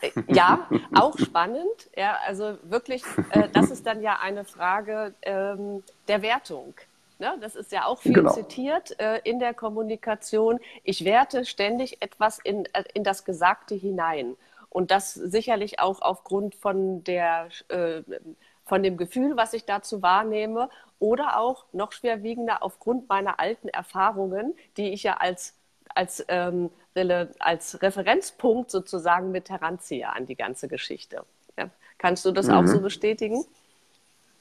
[0.00, 1.90] Äh, ja, auch spannend.
[1.94, 6.72] Ja, also wirklich, äh, das ist dann ja eine Frage ähm, der Wertung.
[7.20, 7.36] Ne?
[7.40, 8.32] Das ist ja auch viel genau.
[8.32, 10.58] zitiert äh, in der Kommunikation.
[10.82, 14.36] Ich werte ständig etwas in, äh, in das Gesagte hinein.
[14.68, 18.02] Und das sicherlich auch aufgrund von der äh,
[18.64, 24.54] von dem Gefühl, was ich dazu wahrnehme, oder auch noch schwerwiegender aufgrund meiner alten Erfahrungen,
[24.76, 25.54] die ich ja als,
[25.94, 26.70] als, ähm,
[27.40, 31.24] als Referenzpunkt sozusagen mit heranziehe an die ganze Geschichte.
[31.58, 31.70] Ja.
[31.98, 32.54] Kannst du das mhm.
[32.54, 33.44] auch so bestätigen?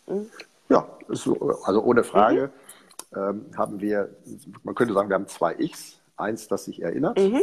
[0.05, 0.29] Mhm.
[0.67, 2.68] Ja, also ohne Frage mhm.
[3.15, 4.15] Ähm, haben wir,
[4.63, 5.99] man könnte sagen, wir haben zwei Ichs.
[6.15, 7.17] Eins, das sich erinnert.
[7.17, 7.41] Mhm.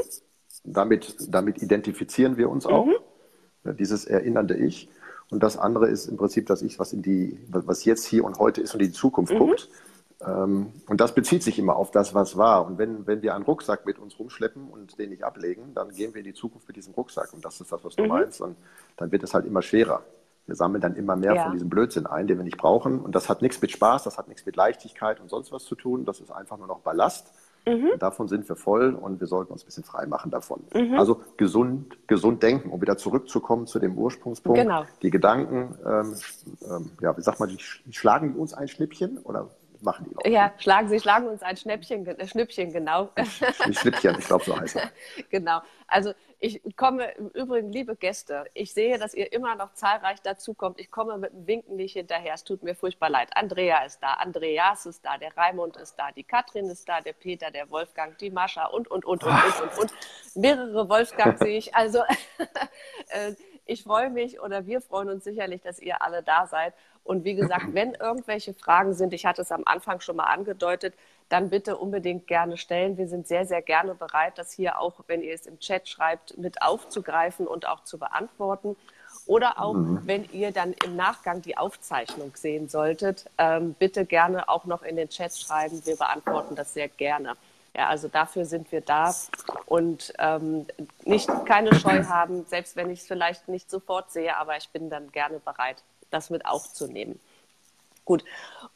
[0.65, 2.87] Damit, damit identifizieren wir uns auch.
[2.87, 3.77] Mhm.
[3.79, 4.91] Dieses erinnernde Ich.
[5.31, 8.39] Und das andere ist im Prinzip das Ich, was in die, was jetzt hier und
[8.39, 9.39] heute ist und in die Zukunft mhm.
[9.39, 9.69] guckt.
[10.25, 12.67] Ähm, und das bezieht sich immer auf das, was war.
[12.67, 16.15] Und wenn, wenn wir einen Rucksack mit uns rumschleppen und den nicht ablegen, dann gehen
[16.15, 17.33] wir in die Zukunft mit diesem Rucksack.
[17.33, 18.09] Und das ist das, was du mhm.
[18.09, 18.41] meinst.
[18.41, 18.57] Und
[18.97, 20.03] dann wird es halt immer schwerer.
[20.47, 21.45] Wir sammeln dann immer mehr ja.
[21.45, 23.01] von diesem Blödsinn ein, den wir nicht brauchen.
[23.01, 25.75] Und das hat nichts mit Spaß, das hat nichts mit Leichtigkeit und sonst was zu
[25.75, 26.05] tun.
[26.05, 27.33] Das ist einfach nur noch Ballast.
[27.67, 27.99] Mhm.
[27.99, 30.63] Davon sind wir voll und wir sollten uns ein bisschen frei machen davon.
[30.73, 30.95] Mhm.
[30.95, 34.61] Also gesund, gesund denken, um wieder zurückzukommen zu dem Ursprungspunkt.
[34.61, 34.85] Genau.
[35.03, 36.15] Die Gedanken, ähm,
[36.71, 37.59] ähm, ja, wie sagt man, die
[37.93, 39.49] schlagen uns ein Schnippchen oder
[39.83, 40.31] machen die auch.
[40.31, 43.11] Ja, schlagen, sie schlagen uns ein Schnäppchen, äh, Schnippchen, genau.
[43.73, 44.83] Schnippchen, ich glaube, so heißt es.
[45.31, 45.61] genau.
[45.89, 50.79] Also ich komme im Übrigen, liebe Gäste, ich sehe, dass ihr immer noch zahlreich dazukommt.
[50.79, 52.35] Ich komme mit einem Winken nicht hinterher.
[52.35, 53.31] Es tut mir furchtbar leid.
[53.35, 57.15] Andrea ist da, Andreas ist da, der Raimund ist da, die Katrin ist da, der
[57.15, 59.93] Peter, der Wolfgang, die Mascha und, und, und, und, und, und, und.
[60.35, 61.75] Mehrere Wolfgang sehe ich.
[61.75, 62.01] Also
[63.09, 63.33] äh,
[63.67, 66.73] Ich freue mich oder wir freuen uns sicherlich, dass ihr alle da seid.
[67.03, 70.95] Und wie gesagt, wenn irgendwelche Fragen sind, ich hatte es am Anfang schon mal angedeutet,
[71.29, 72.97] dann bitte unbedingt gerne stellen.
[72.97, 76.39] Wir sind sehr, sehr gerne bereit, das hier auch, wenn ihr es im Chat schreibt,
[76.39, 78.77] mit aufzugreifen und auch zu beantworten.
[79.27, 80.03] Oder auch, mhm.
[80.05, 84.95] wenn ihr dann im Nachgang die Aufzeichnung sehen solltet, ähm, bitte gerne auch noch in
[84.95, 85.85] den Chat schreiben.
[85.85, 87.37] Wir beantworten das sehr gerne.
[87.77, 89.15] Ja, also dafür sind wir da
[89.67, 90.67] und ähm,
[91.05, 94.89] nicht keine Scheu haben, selbst wenn ich es vielleicht nicht sofort sehe, aber ich bin
[94.89, 95.77] dann gerne bereit,
[96.11, 97.21] das mit aufzunehmen.
[98.07, 98.25] Gut.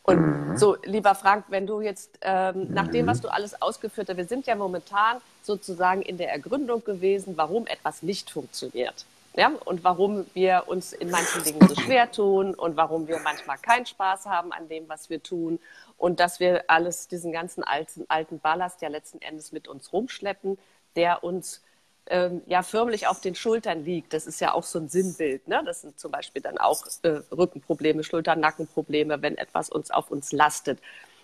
[0.03, 0.57] Und mhm.
[0.59, 4.27] so, lieber Frank, wenn du jetzt, ähm, nach dem, was du alles ausgeführt hast, wir
[4.27, 9.07] sind ja momentan sozusagen in der Ergründung gewesen, warum etwas nicht funktioniert.
[9.35, 13.59] Ja, und warum wir uns in manchen Dingen so schwer tun und warum wir manchmal
[13.59, 15.61] keinen Spaß haben an dem, was wir tun
[16.01, 20.59] und dass wir alles, diesen ganzen alten, alten Ballast ja letzten Endes mit uns rumschleppen,
[20.97, 21.63] der uns
[22.07, 24.15] ähm, ja förmlich auf den Schultern liegt.
[24.15, 25.47] Das ist ja auch so ein Sinnbild.
[25.47, 25.61] Ne?
[25.63, 30.33] Das sind zum Beispiel dann auch äh, Rückenprobleme, Schultern, Nackenprobleme, wenn etwas uns auf uns
[30.33, 30.79] lastet.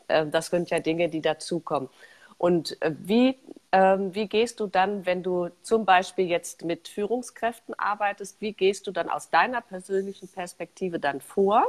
[0.08, 1.88] Äh, das sind ja Dinge, die dazukommen.
[2.36, 3.38] Und äh, wie,
[3.72, 8.86] ähm, wie gehst du dann, wenn du zum Beispiel jetzt mit Führungskräften arbeitest, wie gehst
[8.86, 11.64] du dann aus deiner persönlichen Perspektive dann vor?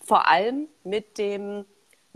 [0.00, 1.64] Vor allem mit dem,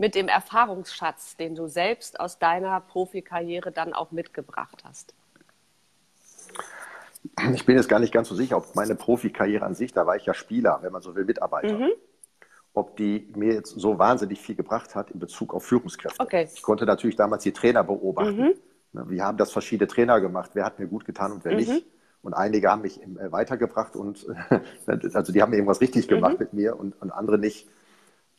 [0.01, 5.13] mit dem Erfahrungsschatz, den du selbst aus deiner Profikarriere dann auch mitgebracht hast?
[7.53, 10.15] Ich bin jetzt gar nicht ganz so sicher, ob meine Profikarriere an sich, da war
[10.15, 11.91] ich ja Spieler, wenn man so will, Mitarbeiter, mhm.
[12.73, 16.19] ob die mir jetzt so wahnsinnig viel gebracht hat in Bezug auf Führungskräfte.
[16.19, 16.49] Okay.
[16.51, 18.55] Ich konnte natürlich damals die Trainer beobachten.
[18.93, 19.09] Mhm.
[19.11, 21.57] Wir haben das verschiedene Trainer gemacht, wer hat mir gut getan und wer mhm.
[21.59, 21.85] nicht.
[22.23, 24.25] Und einige haben mich äh, weitergebracht und
[24.87, 26.39] also die haben irgendwas richtig gemacht mhm.
[26.39, 27.69] mit mir und, und andere nicht.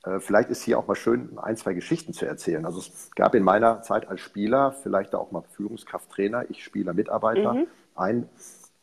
[0.05, 2.65] Äh, vielleicht ist hier auch mal schön, ein, zwei Geschichten zu erzählen.
[2.67, 6.93] Also es gab in meiner Zeit als Spieler, vielleicht auch mal Führungskraft, Trainer, ich Spieler,
[6.93, 7.67] Mitarbeiter, mhm.
[7.95, 8.29] ein,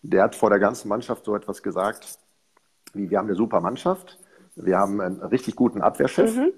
[0.02, 2.20] der hat vor der ganzen Mannschaft so etwas gesagt,
[2.94, 4.18] wie wir haben eine super Mannschaft,
[4.56, 6.54] wir haben einen richtig guten Abwehrchef, mhm.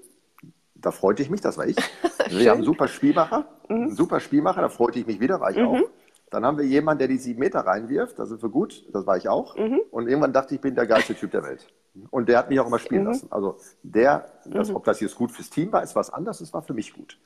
[0.76, 1.76] da freute ich mich, das war ich.
[2.30, 3.76] wir haben einen super Spielmacher, mhm.
[3.76, 5.74] einen super Spielmacher, da freute ich mich wieder, war ich auch.
[5.74, 5.84] Mhm.
[6.30, 9.16] Dann haben wir jemanden, der die sieben Meter reinwirft, da sind wir gut, das war
[9.16, 9.56] ich auch.
[9.56, 9.80] Mhm.
[9.90, 11.66] Und irgendwann dachte ich, ich bin der geilste Typ der Welt.
[12.10, 13.08] Und der hat mich auch immer spielen mhm.
[13.08, 13.28] lassen.
[13.30, 14.76] Also der, das, mhm.
[14.76, 17.18] ob das jetzt gut fürs Team war, ist was anderes, es war für mich gut.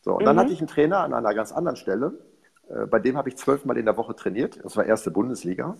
[0.00, 0.26] So, und mhm.
[0.26, 2.18] dann hatte ich einen Trainer an einer ganz anderen Stelle,
[2.68, 4.58] äh, bei dem habe ich zwölfmal in der Woche trainiert.
[4.62, 5.76] Das war erste Bundesliga.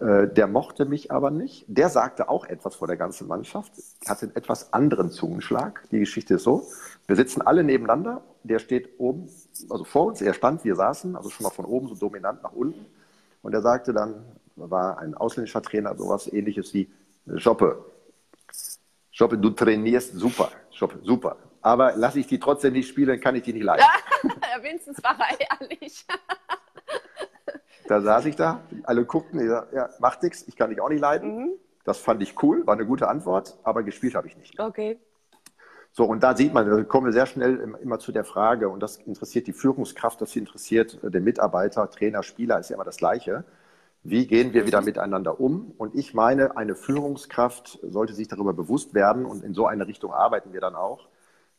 [0.00, 1.64] Äh, der mochte mich aber nicht.
[1.68, 3.72] Der sagte auch etwas vor der ganzen Mannschaft,
[4.06, 5.82] hatte einen etwas anderen Zungenschlag.
[5.90, 6.66] Die Geschichte ist so,
[7.06, 9.28] wir sitzen alle nebeneinander, der steht oben,
[9.68, 12.52] also vor uns, er stand, wir saßen, also schon mal von oben so dominant nach
[12.52, 12.86] unten.
[13.42, 14.24] Und er sagte dann,
[14.56, 16.90] war ein ausländischer Trainer, sowas ähnliches wie,
[17.36, 17.84] Schoppe,
[19.10, 21.36] Schoppe, du trainierst super, Schoppe, super.
[21.62, 23.84] Aber lasse ich die trotzdem nicht spielen, kann ich die nicht leiden.
[24.62, 26.06] Wenigstens war er ehrlich.
[27.88, 30.88] da saß ich da, alle guckten, ich sag, ja, macht nichts, ich kann dich auch
[30.88, 31.36] nicht leiden.
[31.36, 31.50] Mhm.
[31.84, 34.58] Das fand ich cool, war eine gute Antwort, aber gespielt habe ich nicht.
[34.58, 34.98] Okay.
[35.92, 38.80] So, und da sieht man, da kommen wir sehr schnell immer zu der Frage, und
[38.80, 43.44] das interessiert die Führungskraft, das interessiert den Mitarbeiter, Trainer, Spieler, ist ja immer das Gleiche.
[44.02, 45.72] Wie gehen wir wieder miteinander um?
[45.76, 50.12] Und ich meine, eine Führungskraft sollte sich darüber bewusst werden und in so eine Richtung
[50.12, 51.08] arbeiten wir dann auch,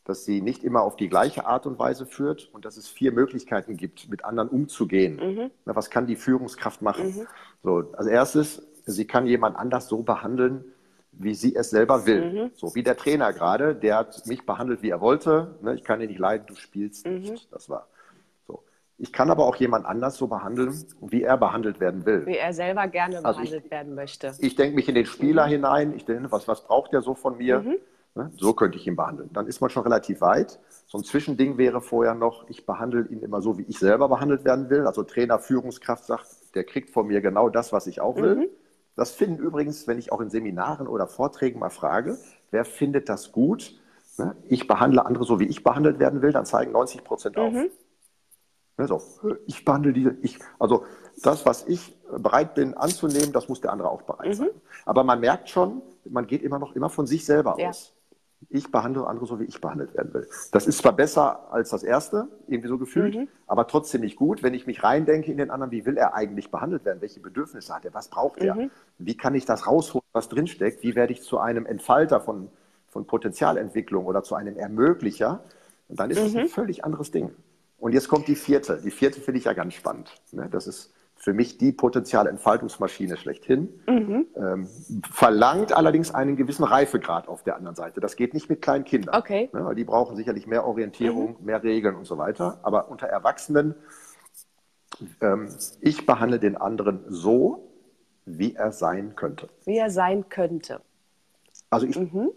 [0.04, 3.12] dass sie nicht immer auf die gleiche Art und Weise führt und dass es vier
[3.12, 5.16] Möglichkeiten gibt, mit anderen umzugehen.
[5.16, 5.50] Mhm.
[5.64, 7.14] Na, was kann die Führungskraft machen?
[7.16, 7.26] Mhm.
[7.62, 10.64] So, als erstes, sie kann jemand anders so behandeln,
[11.12, 12.32] wie sie es selber will.
[12.32, 12.50] Mhm.
[12.54, 15.54] So wie der Trainer gerade, der hat mich behandelt, wie er wollte.
[15.62, 17.30] Ne, ich kann dir nicht leiden, du spielst nicht.
[17.30, 17.50] Mhm.
[17.52, 17.86] Das war.
[19.02, 22.24] Ich kann aber auch jemand anders so behandeln, wie er behandelt werden will.
[22.24, 24.32] Wie er selber gerne also behandelt ich, werden möchte.
[24.38, 25.50] Ich denke mich in den Spieler mhm.
[25.50, 25.92] hinein.
[25.96, 27.62] Ich denke, was, was braucht der so von mir?
[27.62, 27.78] Mhm.
[28.14, 28.30] Ne?
[28.36, 29.28] So könnte ich ihn behandeln.
[29.32, 30.60] Dann ist man schon relativ weit.
[30.86, 34.44] So ein Zwischending wäre vorher noch, ich behandle ihn immer so, wie ich selber behandelt
[34.44, 34.86] werden will.
[34.86, 38.36] Also Trainer, Führungskraft sagt, der kriegt von mir genau das, was ich auch will.
[38.36, 38.46] Mhm.
[38.94, 42.18] Das finden übrigens, wenn ich auch in Seminaren oder Vorträgen mal frage,
[42.52, 43.80] wer findet das gut?
[44.16, 44.36] Ne?
[44.48, 47.52] Ich behandle andere so, wie ich behandelt werden will, dann zeigen 90 Prozent auf.
[47.52, 47.68] Mhm.
[48.88, 49.00] So,
[49.46, 50.84] ich behandle diese, ich, also
[51.22, 54.34] das, was ich bereit bin anzunehmen, das muss der andere auch bereit mhm.
[54.34, 54.50] sein.
[54.84, 57.68] Aber man merkt schon, man geht immer noch immer von sich selber ja.
[57.68, 57.94] aus.
[58.48, 60.28] Ich behandle andere so, wie ich behandelt werden will.
[60.50, 63.28] Das ist zwar besser als das erste, irgendwie so gefühlt, mhm.
[63.46, 66.50] aber trotzdem nicht gut, wenn ich mich reindenke in den anderen, wie will er eigentlich
[66.50, 67.00] behandelt werden?
[67.00, 67.94] Welche Bedürfnisse hat er?
[67.94, 68.56] Was braucht er?
[68.56, 68.70] Mhm.
[68.98, 70.82] Wie kann ich das rausholen, was drinsteckt?
[70.82, 72.48] Wie werde ich zu einem Entfalter von,
[72.88, 75.44] von Potenzialentwicklung oder zu einem Ermöglicher?
[75.88, 76.48] Und dann ist es ein mhm.
[76.48, 77.30] völlig anderes Ding.
[77.82, 78.80] Und jetzt kommt die vierte.
[78.80, 80.14] Die vierte finde ich ja ganz spannend.
[80.30, 80.48] Ne?
[80.48, 83.80] Das ist für mich die Potenzialentfaltungsmaschine schlechthin.
[83.88, 84.26] Mhm.
[84.36, 84.68] Ähm,
[85.10, 87.98] verlangt allerdings einen gewissen Reifegrad auf der anderen Seite.
[87.98, 89.16] Das geht nicht mit kleinen Kindern.
[89.16, 89.50] Okay.
[89.52, 89.74] Ne?
[89.74, 91.44] Die brauchen sicherlich mehr Orientierung, mhm.
[91.44, 92.60] mehr Regeln und so weiter.
[92.62, 93.74] Aber unter Erwachsenen,
[95.20, 95.48] ähm,
[95.80, 97.68] ich behandle den anderen so,
[98.26, 99.48] wie er sein könnte.
[99.64, 100.82] Wie er sein könnte.
[101.68, 102.30] Also ich, mhm.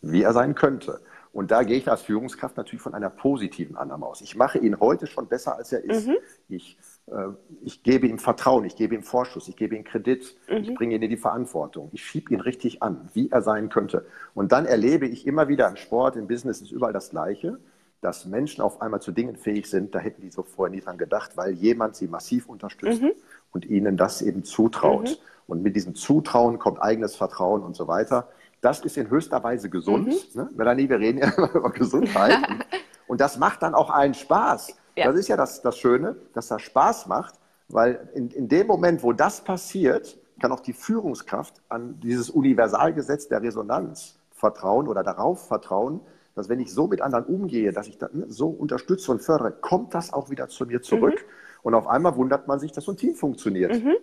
[0.00, 1.00] wie er sein könnte.
[1.32, 4.20] Und da gehe ich als Führungskraft natürlich von einer positiven Annahme aus.
[4.20, 6.06] Ich mache ihn heute schon besser, als er ist.
[6.06, 6.16] Mhm.
[6.48, 6.76] Ich,
[7.06, 7.28] äh,
[7.62, 10.56] ich gebe ihm Vertrauen, ich gebe ihm Vorschuss, ich gebe ihm Kredit, mhm.
[10.56, 11.88] ich bringe ihn in die Verantwortung.
[11.92, 14.04] Ich schiebe ihn richtig an, wie er sein könnte.
[14.34, 17.58] Und dann erlebe ich immer wieder im Sport, im Business ist überall das Gleiche,
[18.02, 20.98] dass Menschen auf einmal zu Dingen fähig sind, da hätten die so vorher nie dran
[20.98, 23.12] gedacht, weil jemand sie massiv unterstützt mhm.
[23.52, 25.08] und ihnen das eben zutraut.
[25.08, 25.16] Mhm.
[25.46, 28.28] Und mit diesem Zutrauen kommt eigenes Vertrauen und so weiter.
[28.62, 30.06] Das ist in höchster Weise gesund.
[30.06, 30.40] Mhm.
[30.40, 30.50] Ne?
[30.54, 32.38] Melanie, wir reden ja über Gesundheit.
[33.08, 34.74] und, das macht dann auch allen Spaß.
[34.96, 35.06] Ja.
[35.06, 37.34] Das ist ja das, das Schöne, dass das Spaß macht,
[37.68, 43.28] weil in, in dem Moment, wo das passiert, kann auch die Führungskraft an dieses Universalgesetz
[43.28, 46.00] der Resonanz vertrauen oder darauf vertrauen,
[46.34, 49.50] dass wenn ich so mit anderen umgehe, dass ich dann ne, so unterstütze und fördere,
[49.50, 51.14] kommt das auch wieder zu mir zurück.
[51.14, 51.58] Mhm.
[51.62, 53.72] Und auf einmal wundert man sich, dass so ein Team funktioniert.
[53.72, 53.96] Mhm.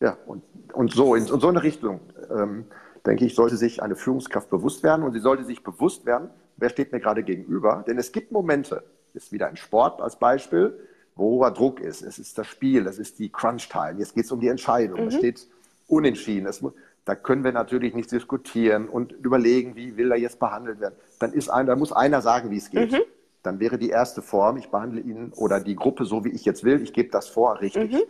[0.00, 2.00] Ja, und, und so, in, in so eine Richtung.
[2.30, 2.66] Ähm,
[3.06, 6.68] denke ich, sollte sich eine Führungskraft bewusst werden und sie sollte sich bewusst werden, wer
[6.68, 7.84] steht mir gerade gegenüber.
[7.86, 8.84] Denn es gibt Momente,
[9.14, 10.78] ist wieder ein Sport als Beispiel,
[11.14, 12.02] wo hoher Druck ist.
[12.02, 15.08] Es ist das Spiel, es ist die Crunch-Time, jetzt geht es um die Entscheidung, mhm.
[15.08, 15.46] es steht
[15.88, 16.46] unentschieden.
[16.46, 16.64] Es,
[17.04, 20.94] da können wir natürlich nicht diskutieren und überlegen, wie will er jetzt behandelt werden.
[21.18, 22.92] Dann ist ein, da muss einer sagen, wie es geht.
[22.92, 23.00] Mhm.
[23.42, 26.62] Dann wäre die erste Form, ich behandle ihn oder die Gruppe so, wie ich jetzt
[26.62, 27.92] will, ich gebe das vor, richtig.
[27.92, 28.02] Mhm.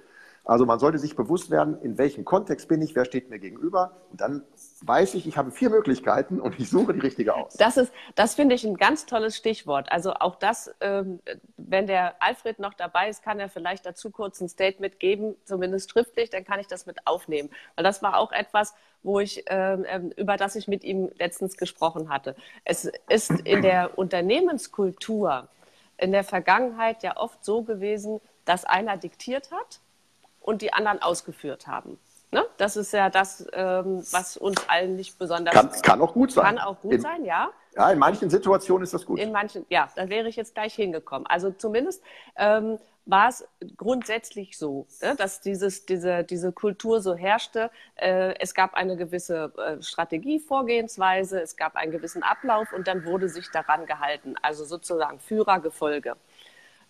[0.44, 3.92] Also man sollte sich bewusst werden, in welchem Kontext bin ich, wer steht mir gegenüber.
[4.10, 4.42] Und dann
[4.84, 7.54] weiß ich, ich habe vier Möglichkeiten und ich suche die richtige aus.
[7.54, 9.92] Das ist, das finde ich ein ganz tolles Stichwort.
[9.92, 11.20] Also auch das, ähm,
[11.56, 15.92] wenn der Alfred noch dabei ist, kann er vielleicht dazu kurz ein Statement geben, zumindest
[15.92, 17.48] schriftlich, dann kann ich das mit aufnehmen.
[17.76, 18.74] Weil das war auch etwas,
[19.04, 22.34] wo ich, ähm, ähm über das ich mit ihm letztens gesprochen hatte.
[22.64, 25.46] Es ist in der Unternehmenskultur
[25.98, 29.81] in der Vergangenheit ja oft so gewesen, dass einer diktiert hat
[30.42, 31.98] und die anderen ausgeführt haben.
[32.32, 32.44] Ne?
[32.56, 35.54] Das ist ja das, ähm, was uns allen nicht besonders.
[35.54, 36.44] Kann, kann auch gut sein.
[36.44, 37.50] Kann auch gut in, sein, ja.
[37.76, 39.18] Ja, in manchen Situationen ist das gut.
[39.18, 41.26] In manchen, ja, da wäre ich jetzt gleich hingekommen.
[41.26, 42.02] Also zumindest
[42.36, 47.70] ähm, war es grundsätzlich so, ne, dass dieses, diese, diese Kultur so herrschte.
[47.96, 53.04] Äh, es gab eine gewisse äh, Strategie, Vorgehensweise, es gab einen gewissen Ablauf und dann
[53.04, 54.36] wurde sich daran gehalten.
[54.40, 56.16] Also sozusagen Führergefolge.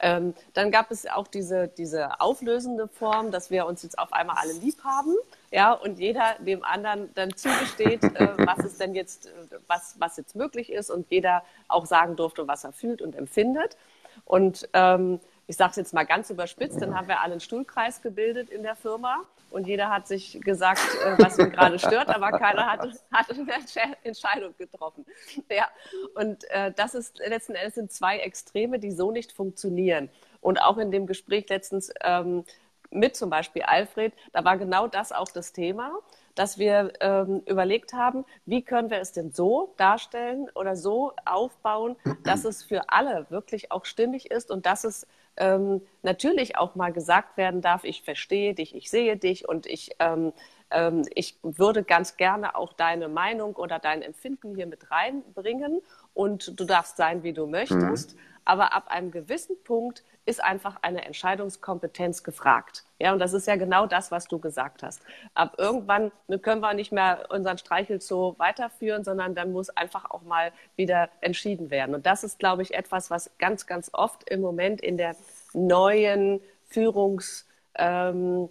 [0.03, 4.37] Ähm, dann gab es auch diese, diese auflösende Form, dass wir uns jetzt auf einmal
[4.39, 5.15] alle lieb haben,
[5.53, 9.31] ja, und jeder dem anderen dann zugesteht, äh, was es denn jetzt, äh,
[9.69, 13.77] was, was jetzt möglich ist und jeder auch sagen durfte, was er fühlt und empfindet.
[14.25, 18.01] Und ähm, ich sage es jetzt mal ganz überspitzt, dann haben wir alle einen Stuhlkreis
[18.01, 22.31] gebildet in der Firma und jeder hat sich gesagt, äh, was ihn gerade stört, aber
[22.39, 25.05] keiner hat, hat eine Entscheidung getroffen.
[25.51, 25.69] Ja,
[26.15, 30.09] und äh, das ist letzten Endes sind zwei Extreme, die so nicht funktionieren.
[30.41, 32.45] Und auch in dem Gespräch letztens ähm,
[32.91, 35.93] mit zum Beispiel Alfred, da war genau das auch das Thema,
[36.35, 41.97] dass wir ähm, überlegt haben, wie können wir es denn so darstellen oder so aufbauen,
[42.25, 45.07] dass es für alle wirklich auch stimmig ist und dass es
[45.37, 49.91] ähm, natürlich auch mal gesagt werden darf, ich verstehe dich, ich sehe dich und ich,
[49.99, 50.33] ähm,
[50.71, 55.81] ähm, ich würde ganz gerne auch deine Meinung oder dein Empfinden hier mit reinbringen
[56.15, 58.15] und du darfst sein, wie du möchtest.
[58.15, 58.21] Mhm.
[58.45, 62.85] Aber ab einem gewissen Punkt ist einfach eine Entscheidungskompetenz gefragt.
[62.99, 65.03] Ja, und das ist ja genau das, was du gesagt hast.
[65.35, 66.13] Ab irgendwann
[66.43, 71.71] können wir nicht mehr unseren Streichelzoo weiterführen, sondern dann muss einfach auch mal wieder entschieden
[71.71, 71.95] werden.
[71.95, 75.17] Und das ist, glaube ich, etwas, was ganz, ganz oft im Moment in der
[75.53, 78.49] neuen Führungs, ähm,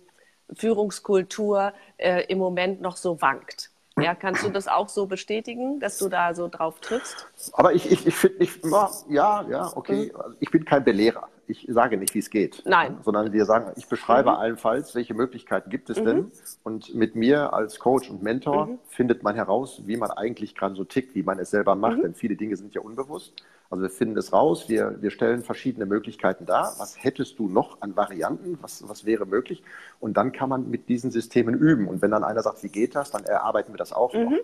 [0.53, 3.70] Führungskultur äh, im Moment noch so wankt.
[4.03, 7.27] Ja, kannst du das auch so bestätigen, dass du da so drauf trittst?
[7.53, 8.51] Aber ich, ich, ich finde, ich,
[9.09, 10.11] ja, ja, okay.
[10.13, 10.35] Mhm.
[10.39, 11.27] Ich bin kein Belehrer.
[11.47, 12.63] Ich sage nicht, wie es geht.
[12.65, 12.97] Nein.
[13.03, 14.37] Sondern wir sagen, ich beschreibe mhm.
[14.37, 16.05] allenfalls, welche Möglichkeiten gibt es mhm.
[16.05, 16.31] denn.
[16.63, 18.79] Und mit mir als Coach und Mentor mhm.
[18.87, 21.97] findet man heraus, wie man eigentlich gerade so tickt, wie man es selber macht.
[21.97, 22.01] Mhm.
[22.03, 23.33] Denn viele Dinge sind ja unbewusst.
[23.69, 26.73] Also wir finden es raus, wir, wir stellen verschiedene Möglichkeiten dar.
[26.77, 28.57] Was hättest du noch an Varianten?
[28.61, 29.63] Was, was wäre möglich?
[30.01, 31.87] Und dann kann man mit diesen Systemen üben.
[31.87, 34.29] Und wenn dann einer sagt, wie geht das, dann erarbeiten wir das auch noch.
[34.29, 34.39] Mhm.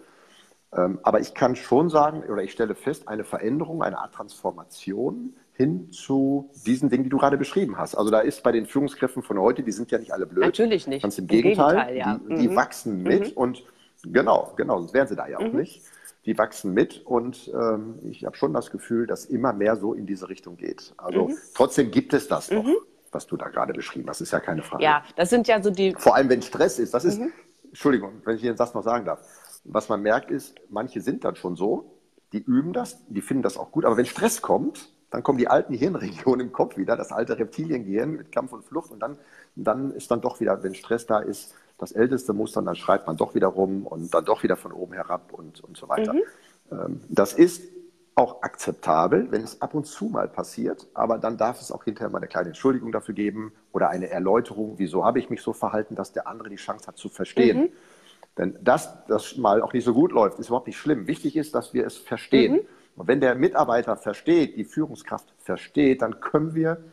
[0.73, 5.35] Ähm, aber ich kann schon sagen, oder ich stelle fest, eine Veränderung, eine Art Transformation
[5.57, 7.95] hin zu diesen Dingen, die du gerade beschrieben hast.
[7.95, 10.45] Also da ist bei den Führungskräften von heute, die sind ja nicht alle blöd.
[10.45, 11.01] Natürlich nicht.
[11.01, 12.19] Ganz im, Im Gegenteil, Gegenteil ja.
[12.29, 12.55] die, die mhm.
[12.55, 13.37] wachsen mit mhm.
[13.37, 13.63] und
[14.03, 15.59] genau, genau, sonst wären sie da ja auch mhm.
[15.59, 15.81] nicht
[16.27, 20.05] die wachsen mit und ähm, ich habe schon das Gefühl, dass immer mehr so in
[20.05, 20.93] diese Richtung geht.
[20.97, 21.37] Also mhm.
[21.55, 22.57] trotzdem gibt es das mhm.
[22.57, 22.65] noch,
[23.13, 24.83] was du da gerade beschrieben hast, ist ja keine Frage.
[24.83, 25.95] Ja, das sind ja so die.
[25.97, 27.31] Vor allem, wenn Stress ist, das ist, mhm.
[27.69, 29.21] Entschuldigung, wenn ich den Satz noch sagen darf.
[29.63, 31.97] Was man merkt ist, manche sind dann schon so,
[32.33, 35.47] die üben das, die finden das auch gut, aber wenn Stress kommt, dann kommen die
[35.47, 39.17] alten Hirnregionen im Kopf wieder, das alte Reptiliengehirn mit Kampf und Flucht und dann,
[39.55, 43.17] dann ist dann doch wieder, wenn Stress da ist, das älteste Muster, dann schreibt man
[43.17, 46.13] doch wieder rum und dann doch wieder von oben herab und, und so weiter.
[46.13, 46.21] Mhm.
[46.71, 47.61] Ähm, das ist
[48.15, 52.09] auch akzeptabel, wenn es ab und zu mal passiert, aber dann darf es auch hinterher
[52.09, 55.93] mal eine kleine Entschuldigung dafür geben oder eine Erläuterung, wieso habe ich mich so verhalten,
[55.93, 57.61] dass der andere die Chance hat zu verstehen.
[57.61, 57.69] Mhm.
[58.39, 61.07] Denn dass das mal auch nicht so gut läuft, ist überhaupt nicht schlimm.
[61.07, 62.53] Wichtig ist, dass wir es verstehen.
[62.53, 62.59] Mhm.
[62.97, 66.83] Und wenn der Mitarbeiter versteht, die Führungskraft versteht, dann können wir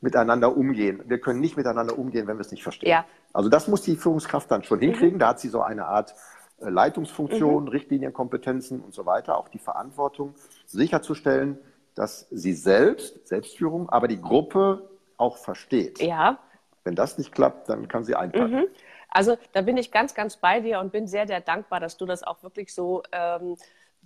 [0.00, 1.02] miteinander umgehen.
[1.06, 2.90] Wir können nicht miteinander umgehen, wenn wir es nicht verstehen.
[2.90, 3.06] Ja.
[3.32, 5.14] Also das muss die Führungskraft dann schon hinkriegen.
[5.14, 5.18] Mhm.
[5.18, 6.14] Da hat sie so eine Art
[6.60, 7.68] äh, Leitungsfunktion, mhm.
[7.68, 10.34] Richtlinienkompetenzen und so weiter, auch die Verantwortung
[10.66, 11.58] sicherzustellen,
[11.94, 16.00] dass sie selbst, Selbstführung, aber die Gruppe auch versteht.
[16.02, 16.38] Ja.
[16.84, 18.60] Wenn das nicht klappt, dann kann sie einpacken.
[18.60, 18.66] Mhm.
[19.08, 22.04] Also da bin ich ganz, ganz bei dir und bin sehr, sehr dankbar, dass du
[22.04, 23.56] das auch wirklich so, ähm,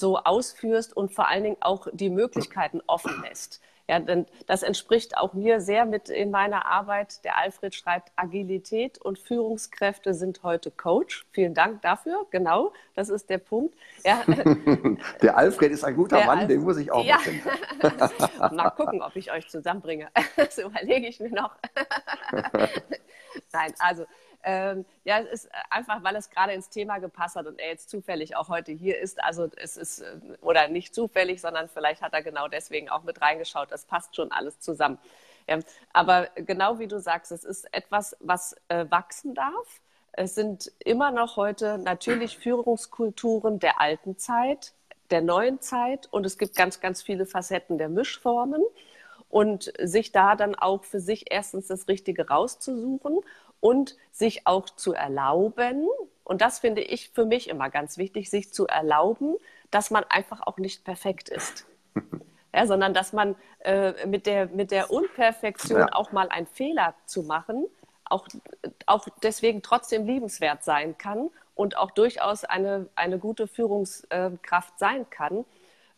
[0.01, 3.61] so ausführst und vor allen Dingen auch die Möglichkeiten offen lässt.
[3.91, 7.25] Ja, denn das entspricht auch mir sehr mit in meiner Arbeit.
[7.25, 11.27] Der Alfred schreibt, Agilität und Führungskräfte sind heute Coach.
[11.33, 12.25] Vielen Dank dafür.
[12.31, 13.75] Genau, das ist der Punkt.
[14.05, 14.23] Ja.
[15.23, 17.19] Der Alfred ist ein guter der Mann, Alfred, den muss ich auch ja.
[18.39, 20.09] mal Mal gucken, ob ich euch zusammenbringe.
[20.37, 21.57] Das überlege ich mir noch.
[23.53, 24.07] Nein, also
[24.43, 27.91] ähm, ja, es ist einfach, weil es gerade ins Thema gepasst hat und er jetzt
[27.91, 29.23] zufällig auch heute hier ist.
[29.23, 33.21] Also es ist, äh, oder nicht zufällig, sondern vielleicht hat er genau deswegen auch mit
[33.21, 33.71] reingeschaut.
[33.71, 34.99] Das passt schon alles zusammen.
[35.49, 35.59] Ja,
[35.93, 39.81] aber genau wie du sagst, es ist etwas, was äh, wachsen darf.
[40.13, 44.73] Es sind immer noch heute natürlich Führungskulturen der alten Zeit,
[45.11, 48.63] der neuen Zeit und es gibt ganz, ganz viele Facetten der Mischformen
[49.29, 53.21] und sich da dann auch für sich erstens das Richtige rauszusuchen
[53.61, 55.87] und sich auch zu erlauben,
[56.31, 59.37] und das finde ich für mich immer ganz wichtig, sich zu erlauben,
[59.73, 61.67] dass man einfach auch nicht perfekt ist.
[62.53, 65.89] Ja, sondern dass man äh, mit, der, mit der Unperfektion ja.
[65.93, 67.69] auch mal einen Fehler zu machen,
[68.05, 68.27] auch,
[68.87, 75.45] auch deswegen trotzdem liebenswert sein kann und auch durchaus eine, eine gute Führungskraft sein kann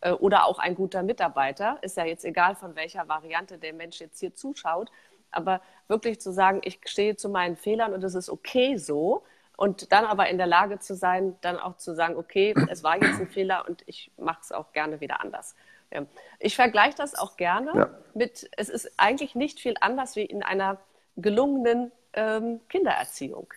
[0.01, 1.79] äh, oder auch ein guter Mitarbeiter.
[1.81, 4.91] Ist ja jetzt egal, von welcher Variante der Mensch jetzt hier zuschaut
[5.35, 9.23] aber wirklich zu sagen, ich stehe zu meinen Fehlern und es ist okay so.
[9.55, 12.95] Und dann aber in der Lage zu sein, dann auch zu sagen, okay, es war
[12.95, 15.55] jetzt ein Fehler und ich mache es auch gerne wieder anders.
[16.39, 17.89] Ich vergleiche das auch gerne ja.
[18.15, 20.79] mit, es ist eigentlich nicht viel anders wie in einer
[21.17, 23.53] gelungenen ähm, Kindererziehung.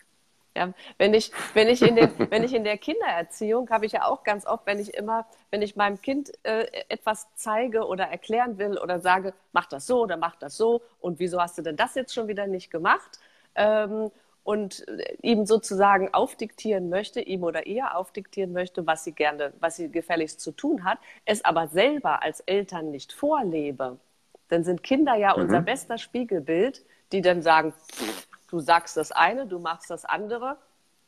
[0.57, 4.05] Ja, wenn ich, wenn ich in den, wenn ich in der Kindererziehung habe ich ja
[4.05, 8.57] auch ganz oft, wenn ich immer, wenn ich meinem Kind äh, etwas zeige oder erklären
[8.57, 11.75] will oder sage, mach das so oder mach das so und wieso hast du denn
[11.75, 13.19] das jetzt schon wieder nicht gemacht?
[13.53, 14.09] Ähm,
[14.43, 14.83] und
[15.21, 20.39] ihm sozusagen aufdiktieren möchte, ihm oder ihr aufdiktieren möchte, was sie gerne, was sie gefälligst
[20.39, 23.99] zu tun hat, es aber selber als Eltern nicht vorlebe,
[24.47, 25.43] dann sind Kinder ja mhm.
[25.43, 30.57] unser bester Spiegelbild, die dann sagen, pff, du sagst das eine, du machst das andere,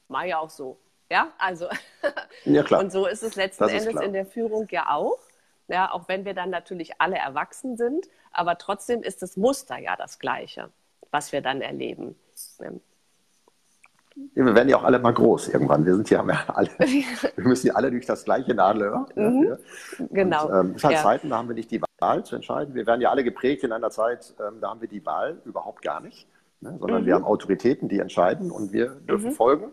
[0.08, 0.78] mach ja auch so.
[1.12, 1.68] Ja, also.
[2.46, 2.82] Ja, klar.
[2.82, 5.20] Und so ist es letzten ist Endes in der Führung ja auch.
[5.68, 9.96] Ja, auch wenn wir dann natürlich alle erwachsen sind, aber trotzdem ist das Muster ja
[9.96, 10.70] das gleiche,
[11.12, 12.16] was wir dann erleben.
[14.34, 15.86] Wir werden ja auch alle mal groß irgendwann.
[15.86, 19.06] Wir sind ja alle, wir müssen ja alle durch das gleiche Nadelöhr.
[19.16, 19.58] Mhm.
[20.10, 20.48] Genau.
[20.48, 21.04] Und, ähm, es hat ja.
[21.04, 22.74] Zeiten, da haben wir nicht die Wahl zu entscheiden.
[22.74, 25.82] Wir werden ja alle geprägt in einer Zeit, ähm, da haben wir die Wahl überhaupt
[25.82, 26.28] gar nicht
[26.62, 26.78] ne?
[26.80, 27.05] sondern mhm.
[27.05, 29.36] wir haben Autoritäten, die entscheiden und wir dürfen mhm.
[29.36, 29.72] folgen.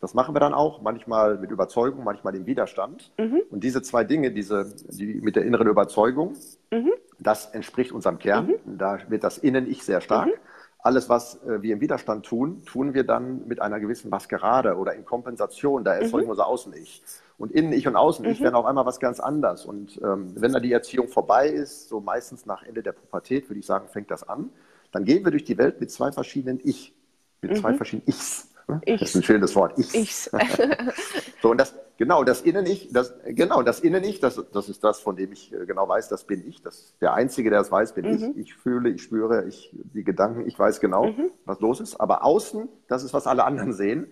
[0.00, 3.12] Das machen wir dann auch, manchmal mit Überzeugung, manchmal im Widerstand.
[3.18, 3.42] Mhm.
[3.50, 6.36] Und diese zwei Dinge, diese, die mit der inneren Überzeugung,
[6.70, 6.92] mhm.
[7.18, 8.46] das entspricht unserem Kern.
[8.46, 8.78] Mhm.
[8.78, 10.28] Da wird das Innen-Ich sehr stark.
[10.28, 10.32] Mhm.
[10.80, 14.94] Alles, was äh, wir im Widerstand tun, tun wir dann mit einer gewissen Maskerade oder
[14.94, 15.82] in Kompensation.
[15.82, 17.02] Da erzeugen wir unser Außen-Ich.
[17.36, 19.66] Und Innen-Ich und Außen-Ich werden auf einmal was ganz anderes.
[19.66, 23.58] Und ähm, wenn da die Erziehung vorbei ist, so meistens nach Ende der Pubertät, würde
[23.58, 24.50] ich sagen, fängt das an
[24.92, 26.94] dann gehen wir durch die Welt mit zwei verschiedenen Ich,
[27.42, 27.56] mit mhm.
[27.56, 28.48] zwei verschiedenen Ichs.
[28.84, 29.00] Ichs.
[29.00, 29.78] Das ist ein schönes Wort.
[29.78, 29.94] Ichs.
[29.94, 30.30] Ichs.
[31.42, 35.16] so, und das, genau, das Innen-Ich, das, genau, das Innen-Ich, das, das ist das, von
[35.16, 36.62] dem ich äh, genau weiß, das bin ich.
[36.62, 38.34] Das, der Einzige, der das weiß, bin mhm.
[38.36, 38.36] ich.
[38.36, 41.30] Ich fühle, ich spüre, ich, die Gedanken, ich weiß genau, mhm.
[41.44, 42.00] was los ist.
[42.00, 44.08] Aber außen, das ist, was alle anderen sehen.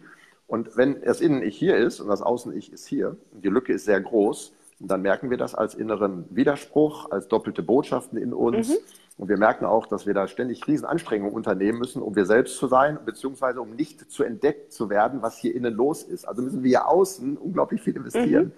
[0.47, 3.85] Und wenn das Innen-Ich hier ist und das Außen-Ich ist hier, und die Lücke ist
[3.85, 8.69] sehr groß, dann merken wir das als inneren Widerspruch, als doppelte Botschaften in uns.
[8.69, 8.77] Mhm.
[9.19, 12.67] Und wir merken auch, dass wir da ständig Riesenanstrengungen unternehmen müssen, um wir selbst zu
[12.67, 16.29] sein, beziehungsweise um nicht zu entdeckt zu werden, was hier innen los ist.
[16.29, 18.47] Also müssen wir hier außen unglaublich viel investieren.
[18.47, 18.53] Mhm.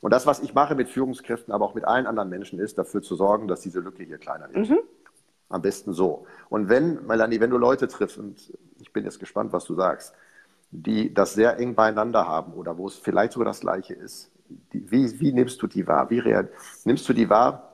[0.00, 3.02] Und das, was ich mache mit Führungskräften, aber auch mit allen anderen Menschen, ist dafür
[3.02, 4.68] zu sorgen, dass diese Lücke hier kleiner wird.
[4.68, 4.78] Mhm.
[5.48, 6.26] Am besten so.
[6.48, 10.14] Und wenn, Melanie, wenn du Leute triffst, und ich bin jetzt gespannt, was du sagst,
[10.70, 14.30] die das sehr eng beieinander haben oder wo es vielleicht sogar das Gleiche ist,
[14.72, 16.08] die, wie, wie nimmst du die wahr?
[16.10, 16.22] Wie
[16.84, 17.73] nimmst du die wahr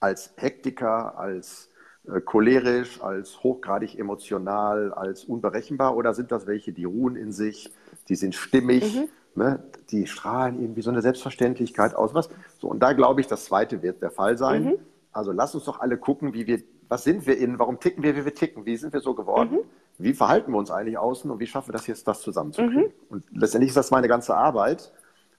[0.00, 1.70] als Hektiker, als
[2.06, 7.72] äh, cholerisch, als hochgradig emotional, als unberechenbar oder sind das welche, die ruhen in sich,
[8.08, 9.08] die sind stimmig, mhm.
[9.42, 9.62] ne?
[9.90, 12.14] die strahlen irgendwie so eine Selbstverständlichkeit aus.
[12.14, 12.28] Was?
[12.58, 14.64] So, und da glaube ich, das zweite wird der Fall sein.
[14.64, 14.78] Mhm.
[15.12, 18.14] Also lass uns doch alle gucken, wie wir, was sind wir innen, warum ticken wir,
[18.14, 19.64] wie wir ticken, wie sind wir so geworden, mhm.
[19.98, 22.84] wie verhalten wir uns eigentlich außen und wie schaffen wir das jetzt, das zusammenzukriegen.
[22.84, 22.92] Mhm.
[23.08, 24.92] Und letztendlich ist das meine ganze Arbeit.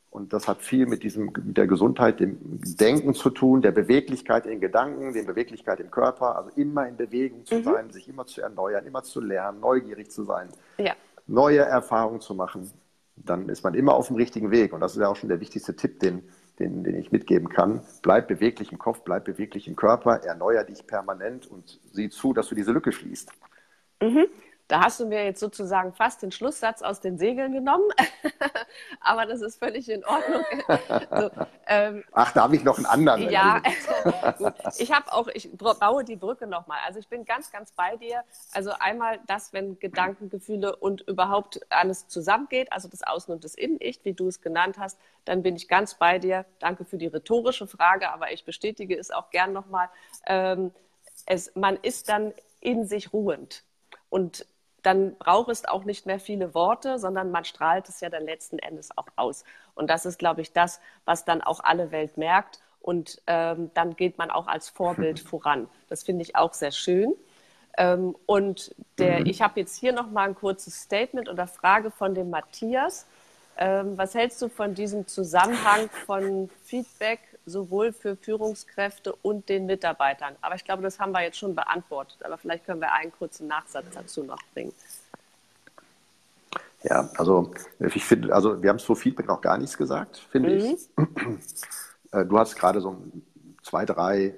[0.09, 4.45] Und das hat viel mit diesem, mit der Gesundheit, dem Denken zu tun, der Beweglichkeit
[4.45, 7.63] in Gedanken, der Beweglichkeit im Körper, also immer in Bewegung zu mhm.
[7.63, 10.93] sein, sich immer zu erneuern, immer zu lernen, neugierig zu sein, ja.
[11.27, 12.71] neue Erfahrungen zu machen.
[13.15, 14.73] Dann ist man immer auf dem richtigen Weg.
[14.73, 16.23] Und das ist ja auch schon der wichtigste Tipp, den,
[16.59, 17.81] den, den ich mitgeben kann.
[18.01, 22.47] Bleib beweglich im Kopf, bleib beweglich im Körper, erneuer dich permanent und sieh zu, dass
[22.47, 23.31] du diese Lücke schließt.
[24.01, 24.27] Mhm.
[24.67, 27.87] Da hast du mir jetzt sozusagen fast den Schlusssatz aus den Segeln genommen,
[28.99, 30.43] aber das ist völlig in Ordnung.
[31.09, 33.29] so, ähm, Ach, da habe ich noch einen anderen.
[33.29, 33.61] Ja,
[34.37, 34.53] gut.
[34.77, 36.79] Ich habe auch, ich baue die Brücke nochmal.
[36.85, 38.23] Also ich bin ganz, ganz bei dir.
[38.51, 43.55] Also einmal das, wenn Gedanken, Gefühle und überhaupt alles zusammengeht, also das Außen und das
[43.55, 46.45] Innen-Ich, wie du es genannt hast, dann bin ich ganz bei dir.
[46.59, 49.87] Danke für die rhetorische Frage, aber ich bestätige es auch gern nochmal.
[50.25, 50.71] Ähm,
[51.25, 53.63] es, man ist dann in sich ruhend.
[54.09, 54.45] Und
[54.87, 58.57] dann braucht es auch nicht mehr viele Worte, sondern man strahlt es ja dann letzten
[58.57, 59.43] Endes auch aus.
[59.75, 62.61] Und das ist, glaube ich, das, was dann auch alle Welt merkt.
[62.79, 65.67] Und ähm, dann geht man auch als Vorbild voran.
[65.89, 67.13] Das finde ich auch sehr schön.
[67.77, 69.25] Ähm, und der, mhm.
[69.25, 73.07] ich habe jetzt hier noch mal ein kurzes Statement oder Frage von dem Matthias.
[73.57, 80.35] Ähm, was hältst du von diesem Zusammenhang von Feedback sowohl für Führungskräfte und den Mitarbeitern.
[80.41, 82.17] Aber ich glaube, das haben wir jetzt schon beantwortet.
[82.23, 84.73] Aber vielleicht können wir einen kurzen Nachsatz dazu noch bringen.
[86.83, 90.57] Ja, also ich finde, also wir haben zu Feedback noch gar nichts gesagt, finde mhm.
[90.57, 90.89] ich.
[92.13, 92.95] Äh, du hast gerade so
[93.61, 94.33] zwei, drei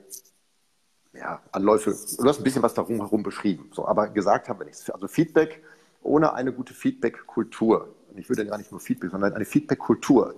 [1.13, 4.65] ja, Anläufe, du hast ein bisschen was darum herum beschrieben, so, aber gesagt haben wir
[4.65, 4.89] nichts.
[4.89, 5.61] Also Feedback
[6.01, 10.33] ohne eine gute Feedback-Kultur, und ich würde gar nicht nur Feedback, sondern eine Feedback-Kultur,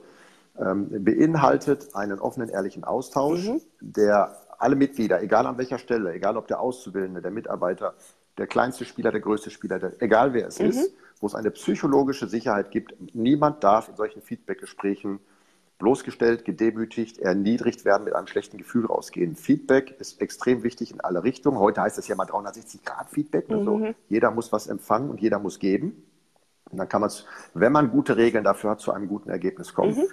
[0.60, 3.62] ähm, beinhaltet einen offenen, ehrlichen Austausch, mhm.
[3.80, 7.96] der alle Mitglieder, egal an welcher Stelle, egal ob der Auszubildende, der Mitarbeiter,
[8.38, 10.68] der kleinste Spieler, der größte Spieler, der, egal wer es mhm.
[10.68, 12.96] ist, wo es eine psychologische Sicherheit gibt.
[13.14, 15.20] Niemand darf in solchen Feedbackgesprächen
[15.80, 19.36] bloßgestellt, gedemütigt, erniedrigt werden, mit einem schlechten Gefühl rausgehen.
[19.36, 21.58] Feedback ist extrem wichtig in alle Richtungen.
[21.58, 23.50] Heute heißt es ja mal 360 Grad Feedback.
[23.50, 23.64] Mhm.
[23.64, 23.94] So.
[24.08, 26.04] Jeder muss was empfangen und jeder muss geben.
[26.70, 27.26] Und dann kann man es,
[27.56, 29.96] wenn man gute Regeln dafür hat, zu einem guten Ergebnis kommen.
[29.96, 30.08] Mhm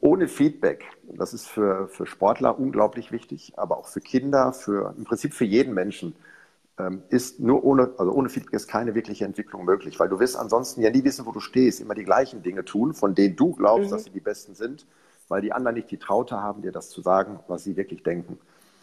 [0.00, 5.04] ohne Feedback, das ist für, für Sportler unglaublich wichtig, aber auch für Kinder, für im
[5.04, 6.14] Prinzip für jeden Menschen,
[6.78, 10.36] ähm, ist nur ohne, also ohne Feedback ist keine wirkliche Entwicklung möglich, weil du wirst
[10.36, 13.54] ansonsten ja nie wissen, wo du stehst, immer die gleichen Dinge tun, von denen du
[13.54, 13.94] glaubst, mhm.
[13.94, 14.86] dass sie die besten sind,
[15.28, 18.38] weil die anderen nicht die Traute haben, dir das zu sagen, was sie wirklich denken.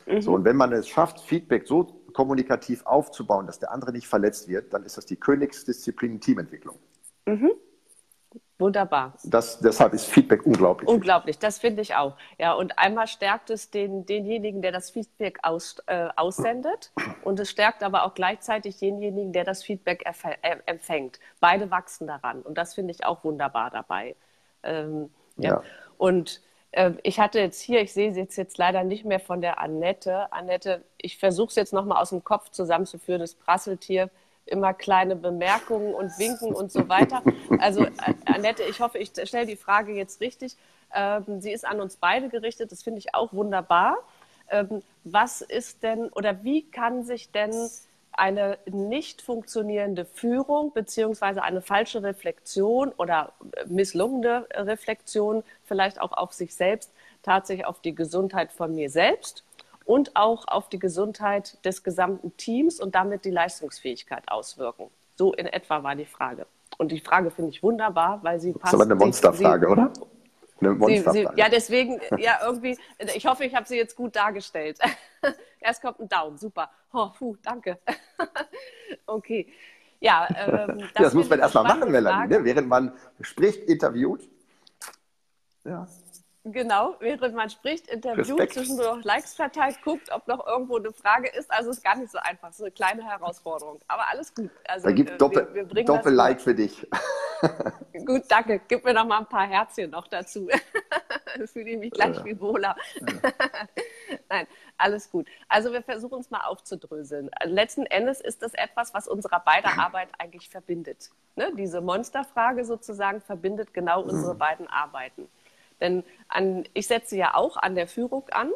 [0.07, 0.22] Mhm.
[0.22, 4.47] So, und wenn man es schafft, Feedback so kommunikativ aufzubauen, dass der andere nicht verletzt
[4.47, 6.78] wird, dann ist das die Königsdisziplin Teamentwicklung.
[7.28, 7.51] Mhm.
[8.59, 9.13] Wunderbar.
[9.23, 10.88] Das, deshalb ist Feedback unglaublich.
[10.88, 12.15] Unglaublich, das finde ich auch.
[12.38, 16.91] Ja, und einmal stärkt es den, denjenigen, der das Feedback aus, äh, aussendet,
[17.23, 21.19] und es stärkt aber auch gleichzeitig denjenigen, der das Feedback äh, empfängt.
[21.39, 24.15] Beide wachsen daran, und das finde ich auch wunderbar dabei.
[24.61, 25.55] Ähm, ja.
[25.55, 25.63] ja.
[25.97, 29.41] Und äh, ich hatte jetzt hier, ich sehe es jetzt, jetzt leider nicht mehr von
[29.41, 30.31] der Annette.
[30.31, 34.09] Annette, ich versuche es jetzt nochmal aus dem Kopf zusammenzuführen, das Prasseltier
[34.46, 37.22] immer kleine Bemerkungen und Winken und so weiter.
[37.60, 37.86] Also
[38.26, 40.58] Annette, ich hoffe, ich stelle die Frage jetzt richtig.
[40.94, 43.98] Ähm, sie ist an uns beide gerichtet, das finde ich auch wunderbar.
[44.50, 47.54] Ähm, was ist denn oder wie kann sich denn
[48.12, 53.34] eine nicht funktionierende Führung beziehungsweise eine falsche Reflexion oder
[53.66, 59.43] misslungene Reflexion vielleicht auch auf sich selbst tatsächlich auf die Gesundheit von mir selbst
[59.86, 64.89] und auch auf die Gesundheit des gesamten Teams und damit die Leistungsfähigkeit auswirken.
[65.15, 66.45] So in etwa war die Frage.
[66.77, 68.65] Und die Frage finde ich wunderbar, weil sie passt.
[68.65, 69.91] Das ist aber eine Monsterfrage, oder?
[70.59, 71.27] Eine Monsterfrage.
[71.29, 72.77] Sie, sie, ja, deswegen, ja, irgendwie,
[73.15, 74.79] ich hoffe, ich habe sie jetzt gut dargestellt.
[75.59, 76.69] Erst kommt ein Daumen, super.
[76.91, 77.77] Oh, puh, danke.
[79.05, 79.47] okay.
[79.99, 82.43] Ja, ähm, das, ja, das muss man erstmal machen, Melanie, ne?
[82.43, 84.27] während man spricht, interviewt.
[85.63, 85.88] Ja.
[86.46, 91.50] Genau, während man spricht, interviewt, zwischendurch Likes verteilt, guckt, ob noch irgendwo eine Frage ist.
[91.50, 93.80] Also ist gar nicht so einfach, so eine kleine Herausforderung.
[93.88, 94.52] Aber alles gut.
[94.68, 96.86] Also, da gibt äh, Doppel, wir, wir Doppel-Like für dich.
[98.06, 98.60] gut, danke.
[98.68, 100.50] Gib mir noch mal ein paar Herzchen noch dazu.
[101.46, 102.76] Fühle ich mich gleich viel wohler.
[104.30, 104.46] Nein,
[104.78, 105.28] alles gut.
[105.48, 107.32] Also wir versuchen es mal aufzudröseln.
[107.46, 111.10] Letzten Endes ist das etwas, was unserer beider Arbeit eigentlich verbindet.
[111.36, 111.52] Ne?
[111.58, 114.39] Diese Monsterfrage sozusagen verbindet genau unsere mhm.
[114.39, 115.30] beiden Arbeiten.
[115.84, 118.49] Denn an, ich setze ja auch an der Führung an.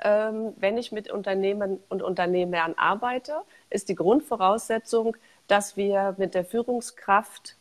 [0.00, 3.36] Ähm, wenn ich mit Unternehmen und Unternehmern arbeite,
[3.70, 5.16] ist die Grundvoraussetzung,
[5.46, 7.56] dass wir mit der Führungskraft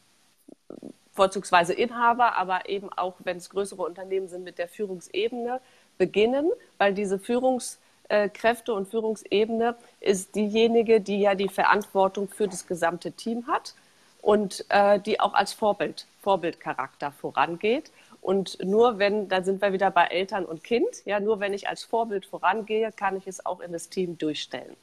[1.13, 5.59] vorzugsweise Inhaber, aber eben auch, wenn es größere Unternehmen sind, mit der Führungsebene
[5.97, 13.11] beginnen, weil diese Führungskräfte und Führungsebene ist diejenige, die ja die Verantwortung für das gesamte
[13.11, 13.75] Team hat
[14.21, 17.91] und äh, die auch als Vorbild, Vorbildcharakter vorangeht.
[18.21, 21.67] Und nur wenn, da sind wir wieder bei Eltern und Kind, ja, nur wenn ich
[21.67, 24.75] als Vorbild vorangehe, kann ich es auch in das Team durchstellen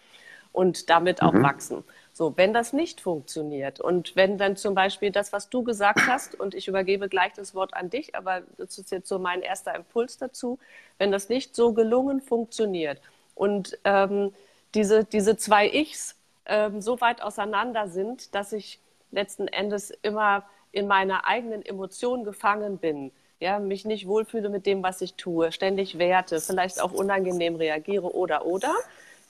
[0.52, 1.42] und damit auch mhm.
[1.44, 1.84] wachsen.
[2.12, 6.34] So, wenn das nicht funktioniert und wenn dann zum Beispiel das, was du gesagt hast,
[6.38, 9.74] und ich übergebe gleich das Wort an dich, aber das ist jetzt so mein erster
[9.74, 10.58] Impuls dazu,
[10.98, 13.00] wenn das nicht so gelungen funktioniert
[13.36, 14.32] und ähm,
[14.74, 16.16] diese, diese zwei Ichs
[16.46, 18.80] ähm, so weit auseinander sind, dass ich
[19.12, 24.82] letzten Endes immer in meiner eigenen Emotion gefangen bin, ja, mich nicht wohlfühle mit dem,
[24.82, 28.74] was ich tue, ständig werte, vielleicht auch unangenehm reagiere oder oder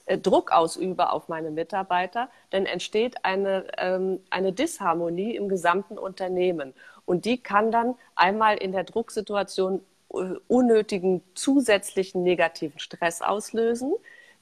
[0.05, 6.73] äh, Druck ausübe auf meine Mitarbeiter, dann entsteht eine, ähm, eine Disharmonie im gesamten Unternehmen.
[7.05, 9.81] Und die kann dann einmal in der Drucksituation
[10.13, 13.93] äh, unnötigen zusätzlichen negativen Stress auslösen,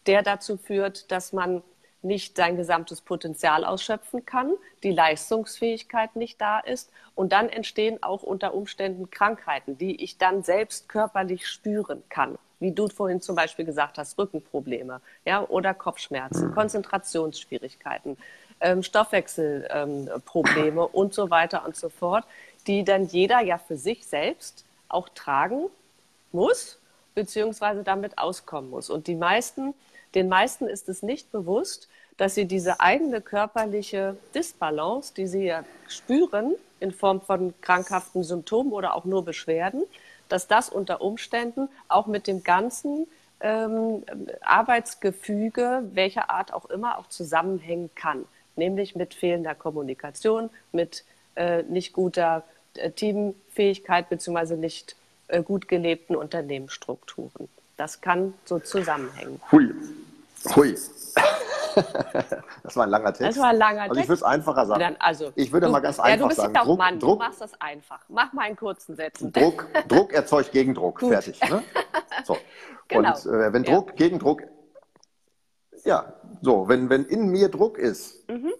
[0.05, 1.61] der dazu führt, dass man
[2.01, 6.91] nicht sein gesamtes Potenzial ausschöpfen kann, die Leistungsfähigkeit nicht da ist.
[7.15, 12.37] Und dann entstehen auch unter Umständen Krankheiten, die ich dann selbst körperlich spüren kann.
[12.59, 18.17] Wie du vorhin zum Beispiel gesagt hast, Rückenprobleme ja, oder Kopfschmerzen, Konzentrationsschwierigkeiten,
[18.61, 22.25] ähm, Stoffwechselprobleme ähm, und so weiter und so fort,
[22.65, 25.65] die dann jeder ja für sich selbst auch tragen
[26.31, 26.79] muss,
[27.13, 28.89] beziehungsweise damit auskommen muss.
[28.89, 29.73] Und die meisten,
[30.15, 31.87] den meisten ist es nicht bewusst,
[32.17, 38.71] dass sie diese eigene körperliche Disbalance, die sie ja spüren in Form von krankhaften Symptomen
[38.71, 39.83] oder auch nur Beschwerden,
[40.29, 43.07] dass das unter Umständen auch mit dem ganzen
[43.39, 44.03] ähm,
[44.41, 48.25] Arbeitsgefüge, welcher Art auch immer, auch zusammenhängen kann.
[48.55, 51.03] Nämlich mit fehlender Kommunikation, mit
[51.35, 52.43] äh, nicht guter
[52.75, 54.55] äh, Teamfähigkeit bzw.
[54.55, 54.95] nicht
[55.27, 57.47] äh, gut gelebten Unternehmensstrukturen.
[57.77, 59.39] Das kann so zusammenhängen.
[59.51, 59.73] Hui.
[60.55, 60.75] Hui.
[62.63, 63.37] das war ein langer Text.
[63.37, 63.89] Das war ein langer Text.
[63.91, 64.79] Also ich würde es einfacher sagen.
[64.79, 66.55] Dann, also, ich würde du, mal ganz einfach ja, du bist sagen.
[66.55, 67.99] Ja Druck, Mann, Druck, du machst das einfach.
[68.09, 69.31] Mach mal einen kurzen Sätzen.
[69.33, 70.99] Druck, Druck erzeugt Gegendruck.
[70.99, 71.09] Gut.
[71.09, 71.39] Fertig.
[71.49, 71.63] Ne?
[72.25, 72.37] So.
[72.89, 73.09] Genau.
[73.09, 73.95] Und äh, wenn Druck, ja.
[73.97, 74.43] Gegendruck,
[75.83, 78.53] ja, so, wenn, wenn in mir Druck ist, mhm.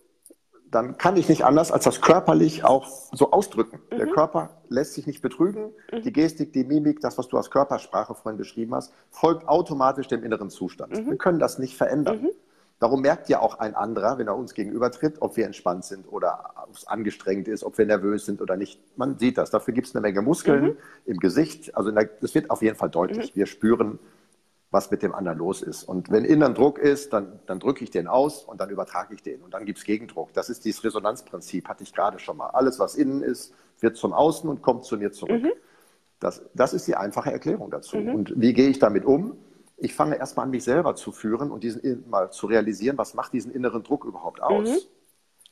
[0.72, 3.80] Dann kann ich nicht anders, als das körperlich auch so ausdrücken.
[3.92, 3.98] Mhm.
[3.98, 5.72] Der Körper lässt sich nicht betrügen.
[5.92, 6.02] Mhm.
[6.04, 10.24] Die Gestik, die Mimik, das, was du als Körpersprache vorhin beschrieben hast, folgt automatisch dem
[10.24, 10.94] inneren Zustand.
[10.94, 11.12] Mhm.
[11.12, 12.24] Wir können das nicht verändern.
[12.24, 12.30] Mhm.
[12.80, 16.54] Darum merkt ja auch ein anderer, wenn er uns gegenübertritt, ob wir entspannt sind oder
[16.68, 18.80] ob es angestrengt ist, ob wir nervös sind oder nicht.
[18.98, 19.50] Man sieht das.
[19.50, 20.78] Dafür gibt es eine Menge Muskeln mhm.
[21.06, 21.76] im Gesicht.
[21.76, 23.34] Also das wird auf jeden Fall deutlich.
[23.34, 23.40] Mhm.
[23.40, 24.00] Wir spüren,
[24.70, 25.84] was mit dem anderen los ist.
[25.84, 29.24] Und wenn innen Druck ist, dann, dann drücke ich den aus und dann übertrage ich
[29.24, 29.42] den.
[29.42, 30.34] Und dann gibt es Gegendruck.
[30.34, 32.48] Das ist dieses Resonanzprinzip, hatte ich gerade schon mal.
[32.48, 35.44] Alles, was innen ist, wird zum Außen und kommt zu mir zurück.
[35.44, 35.52] Mhm.
[36.20, 37.98] Das, das ist die einfache Erklärung dazu.
[37.98, 38.16] Mhm.
[38.16, 39.38] Und wie gehe ich damit um?
[39.78, 43.34] ich fange erstmal an, mich selber zu führen und diesen mal zu realisieren, was macht
[43.34, 44.70] diesen inneren Druck überhaupt aus?
[44.70, 44.78] Mhm.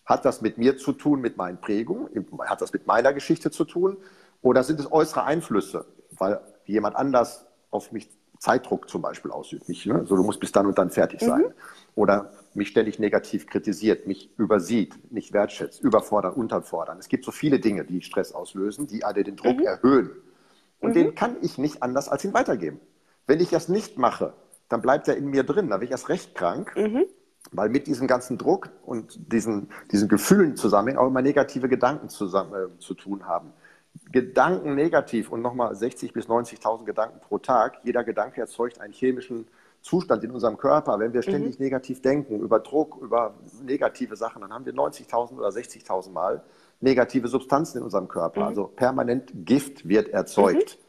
[0.04, 2.10] Hat das mit mir zu tun, mit meinen Prägungen?
[2.42, 3.98] Hat das mit meiner Geschichte zu tun?
[4.42, 5.86] Oder sind es äußere Einflüsse,
[6.18, 8.10] weil jemand anders auf mich
[8.40, 9.68] Zeitdruck zum Beispiel ausübt?
[9.70, 10.06] Mich, ne?
[10.06, 11.42] So, du musst bis dann und dann fertig sein.
[11.42, 11.54] Mhm.
[11.96, 16.98] Oder mich ständig negativ kritisiert, mich übersieht, nicht wertschätzt, überfordern, unterfordern.
[17.00, 19.66] Es gibt so viele Dinge, die Stress auslösen, die alle den Druck mhm.
[19.66, 20.12] erhöhen.
[20.80, 20.94] Und mhm.
[20.94, 22.80] den kann ich nicht anders als ihn weitergeben.
[23.28, 24.34] Wenn ich das nicht mache,
[24.70, 27.06] dann bleibt er in mir drin, dann bin ich erst recht krank, mhm.
[27.52, 32.54] weil mit diesem ganzen Druck und diesen, diesen Gefühlen zusammen auch immer negative Gedanken zusammen,
[32.54, 33.54] äh, zu tun haben.
[34.12, 37.80] Gedanken negativ und nochmal 60.000 bis 90.000 Gedanken pro Tag.
[37.84, 39.48] Jeder Gedanke erzeugt einen chemischen
[39.82, 41.00] Zustand in unserem Körper.
[41.00, 41.66] Wenn wir ständig mhm.
[41.66, 46.44] negativ denken, über Druck, über negative Sachen, dann haben wir 90.000 oder 60.000 Mal
[46.82, 48.42] negative Substanzen in unserem Körper.
[48.42, 48.48] Mhm.
[48.48, 50.78] Also permanent Gift wird erzeugt.
[50.80, 50.86] Mhm.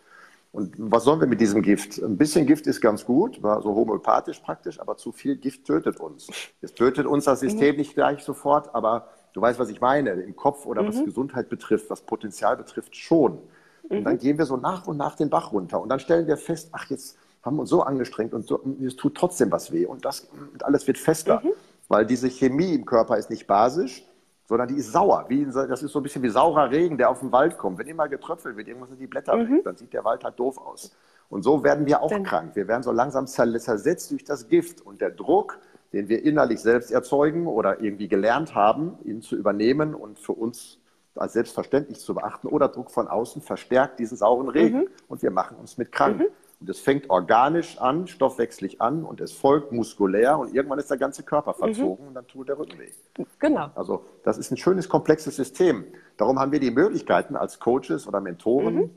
[0.53, 1.99] Und was sollen wir mit diesem Gift?
[1.99, 6.01] Ein bisschen Gift ist ganz gut, war so homöopathisch praktisch, aber zu viel Gift tötet
[6.01, 6.29] uns.
[6.63, 7.81] Es tötet unser System mhm.
[7.81, 10.89] nicht gleich sofort, aber du weißt, was ich meine, im Kopf oder mhm.
[10.89, 13.35] was Gesundheit betrifft, was Potenzial betrifft, schon.
[13.89, 13.99] Mhm.
[13.99, 16.39] Und dann gehen wir so nach und nach den Bach runter und dann stellen wir
[16.39, 19.85] fest, ach, jetzt haben wir uns so angestrengt und so, es tut trotzdem was weh
[19.85, 21.51] und das und alles wird fester, mhm.
[21.89, 24.05] weil diese Chemie im Körper ist nicht basisch,
[24.49, 25.27] sondern die ist sauer.
[25.29, 27.79] Wie, das ist so ein bisschen wie saurer Regen, der auf den Wald kommt.
[27.79, 29.57] Wenn immer getröpfelt wird, irgendwas sind die Blätter mhm.
[29.57, 30.97] weg, dann sieht der Wald halt doof aus.
[31.29, 32.23] Und so werden wir auch Dann.
[32.23, 32.53] krank.
[32.55, 34.81] Wir werden so langsam zersetzt durch das Gift.
[34.81, 35.59] Und der Druck,
[35.93, 40.79] den wir innerlich selbst erzeugen oder irgendwie gelernt haben, ihn zu übernehmen und für uns
[41.15, 44.81] als selbstverständlich zu beachten, oder Druck von außen verstärkt diesen sauren Regen.
[44.81, 44.89] Mhm.
[45.09, 46.19] Und wir machen uns mit krank.
[46.19, 46.27] Mhm.
[46.59, 50.97] Und es fängt organisch an, stoffwechselig an und es folgt muskulär und irgendwann ist der
[50.97, 51.59] ganze Körper mhm.
[51.59, 52.09] verzogen mhm.
[52.09, 53.25] und dann tut der Rücken weh.
[53.39, 53.71] Genau.
[53.75, 55.85] Also das ist ein schönes, komplexes System.
[56.17, 58.91] Darum haben wir die Möglichkeiten als Coaches oder Mentoren, mhm.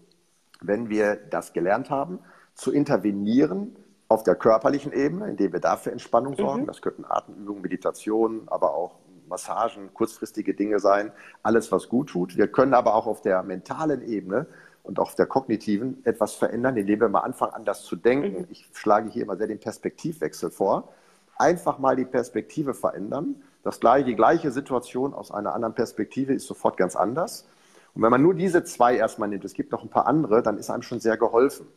[0.61, 2.19] wenn wir das gelernt haben,
[2.53, 3.75] zu intervenieren
[4.09, 6.63] auf der körperlichen Ebene, indem wir dafür Entspannung sorgen.
[6.63, 6.67] Mhm.
[6.67, 8.95] Das könnten Atemübungen, Meditationen, aber auch
[9.29, 11.11] Massagen, kurzfristige Dinge sein,
[11.43, 12.35] alles, was gut tut.
[12.35, 14.47] Wir können aber auch auf der mentalen Ebene
[14.81, 18.41] und auch auf der kognitiven etwas verändern, indem wir mal anfangen, anders zu denken.
[18.41, 18.47] Mhm.
[18.49, 20.89] Ich schlage hier immer sehr den Perspektivwechsel vor.
[21.37, 23.35] Einfach mal die Perspektive verändern.
[23.63, 27.47] Das gleiche, die gleiche Situation aus einer anderen Perspektive ist sofort ganz anders.
[27.93, 30.57] Und wenn man nur diese zwei erstmal nimmt, es gibt noch ein paar andere, dann
[30.57, 31.67] ist einem schon sehr geholfen.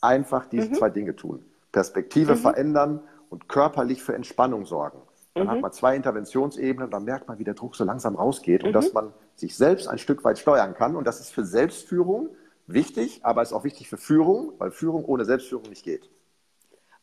[0.00, 0.74] Einfach diese mhm.
[0.74, 1.44] zwei Dinge tun.
[1.74, 2.38] Perspektive mhm.
[2.38, 3.00] verändern
[3.30, 5.02] und körperlich für Entspannung sorgen.
[5.34, 5.50] Dann mhm.
[5.50, 8.68] hat man zwei Interventionsebenen und dann merkt man, wie der Druck so langsam rausgeht mhm.
[8.68, 10.94] und dass man sich selbst ein Stück weit steuern kann.
[10.94, 12.28] Und das ist für Selbstführung
[12.68, 16.08] wichtig, aber ist auch wichtig für Führung, weil Führung ohne Selbstführung nicht geht.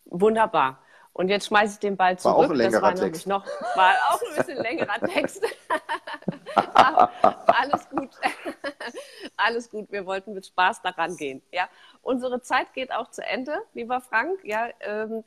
[0.05, 0.79] Wunderbar.
[1.11, 2.37] Und jetzt schmeiße ich den Ball zurück.
[2.37, 3.27] War auch ein längerer das war Text.
[3.27, 3.45] Noch,
[3.75, 5.43] war auch ein bisschen längerer Text.
[6.55, 8.09] alles gut.
[9.43, 9.91] Alles gut.
[9.91, 11.41] Wir wollten mit Spaß daran gehen.
[11.51, 11.67] Ja,
[12.01, 14.39] unsere Zeit geht auch zu Ende, lieber Frank.
[14.43, 15.23] Ja, ähm,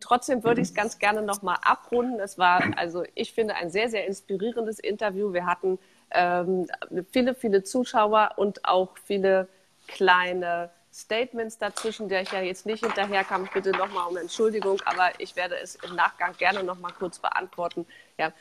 [0.00, 2.20] trotzdem würde ich es ganz gerne noch mal abrunden.
[2.20, 5.32] Es war also, ich finde, ein sehr, sehr inspirierendes Interview.
[5.32, 5.78] Wir hatten
[6.10, 6.66] ähm,
[7.12, 9.48] viele, viele Zuschauer und auch viele
[9.88, 13.44] kleine Statements dazwischen, der ich ja jetzt nicht hinterherkam.
[13.44, 17.86] Ich bitte nochmal um Entschuldigung, aber ich werde es im Nachgang gerne nochmal kurz beantworten.
[18.18, 18.32] Ja.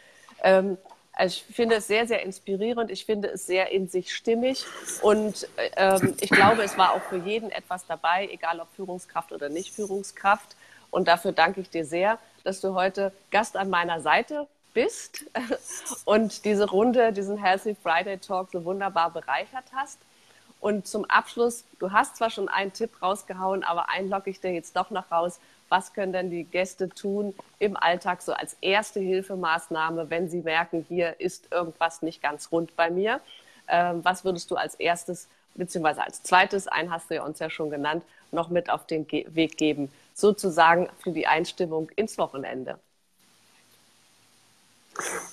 [0.42, 0.78] Ähm,
[1.16, 2.92] also ich finde es sehr, sehr inspirierend.
[2.92, 4.66] Ich finde es sehr in sich stimmig.
[5.02, 5.48] Und
[5.78, 9.74] ähm, ich glaube, es war auch für jeden etwas dabei, egal ob Führungskraft oder nicht
[9.74, 10.56] Führungskraft.
[10.92, 15.26] Und dafür danke ich dir sehr, dass du heute Gast an meiner Seite bist
[16.06, 20.00] und diese Runde, diesen Healthy Friday Talk so wunderbar bereichert hast.
[20.60, 24.52] Und zum Abschluss, du hast zwar schon einen Tipp rausgehauen, aber einen locke ich dir
[24.52, 25.40] jetzt doch noch raus.
[25.70, 30.86] Was können denn die Gäste tun im Alltag so als erste Hilfemaßnahme, wenn sie merken,
[30.88, 33.20] hier ist irgendwas nicht ganz rund bei mir?
[33.68, 37.50] Ähm, was würdest du als erstes beziehungsweise als zweites, einen hast du ja uns ja
[37.50, 42.78] schon genannt, noch mit auf den Ge Weg geben, sozusagen für die Einstimmung ins Wochenende?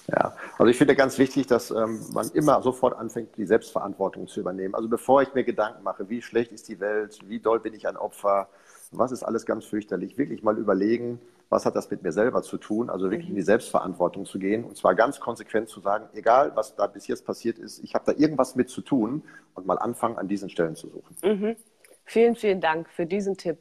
[0.08, 4.40] Ja, also ich finde ganz wichtig, dass ähm, man immer sofort anfängt, die Selbstverantwortung zu
[4.40, 4.74] übernehmen.
[4.74, 7.86] Also bevor ich mir Gedanken mache, wie schlecht ist die Welt, wie doll bin ich
[7.86, 8.48] ein Opfer,
[8.92, 12.56] was ist alles ganz fürchterlich, wirklich mal überlegen, was hat das mit mir selber zu
[12.56, 16.52] tun, also wirklich in die Selbstverantwortung zu gehen und zwar ganz konsequent zu sagen, egal
[16.54, 19.22] was da bis jetzt passiert ist, ich habe da irgendwas mit zu tun
[19.54, 21.16] und mal anfangen, an diesen Stellen zu suchen.
[21.22, 21.56] Mhm.
[22.04, 23.58] Vielen, vielen Dank für diesen Tipp.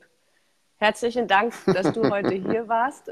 [0.77, 3.11] Herzlichen Dank, dass du heute hier warst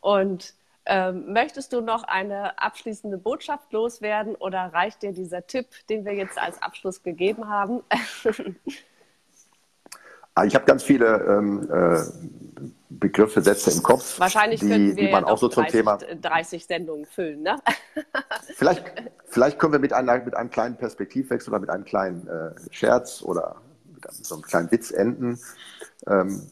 [0.00, 0.54] und
[0.86, 6.14] ähm, möchtest du noch eine abschließende Botschaft loswerden oder reicht dir dieser Tipp, den wir
[6.14, 7.82] jetzt als Abschluss gegeben haben?
[10.34, 12.00] Ah, ich habe ganz viele ähm, äh,
[12.90, 14.18] Begriffe, Sätze im Kopf.
[14.18, 17.42] Wahrscheinlich die, könnten wir die man ja auch so 30, zum Thema 30 Sendungen füllen,
[17.42, 17.56] ne?
[18.56, 18.84] vielleicht,
[19.26, 23.22] vielleicht können wir mit, einer, mit einem kleinen Perspektivwechsel oder mit einem kleinen äh, Scherz
[23.22, 25.38] oder mit so einem kleinen Witz enden.
[26.06, 26.42] Ähm,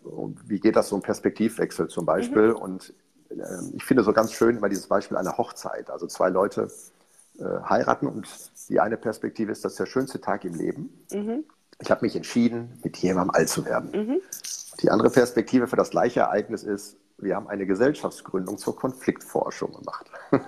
[0.47, 2.51] wie geht das so ein Perspektivwechsel zum Beispiel?
[2.51, 2.57] Mhm.
[2.57, 2.95] Und
[3.30, 5.91] ähm, ich finde so ganz schön immer dieses Beispiel einer Hochzeit.
[5.91, 6.68] Also zwei Leute
[7.39, 8.28] äh, heiraten und
[8.68, 11.05] die eine Perspektive ist, das ist der schönste Tag im Leben.
[11.12, 11.45] Mhm.
[11.83, 13.91] Ich habe mich entschieden, mit jemandem alt zu werden.
[13.93, 14.20] Mhm.
[14.80, 20.07] Die andere Perspektive für das gleiche Ereignis ist, wir haben eine Gesellschaftsgründung zur Konfliktforschung gemacht.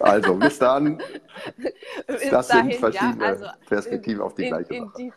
[0.00, 1.02] also, bis dann.
[2.30, 4.92] Das sind verschiedene ja, also Perspektiven auf die in, gleiche Sache.
[4.98, 5.12] Die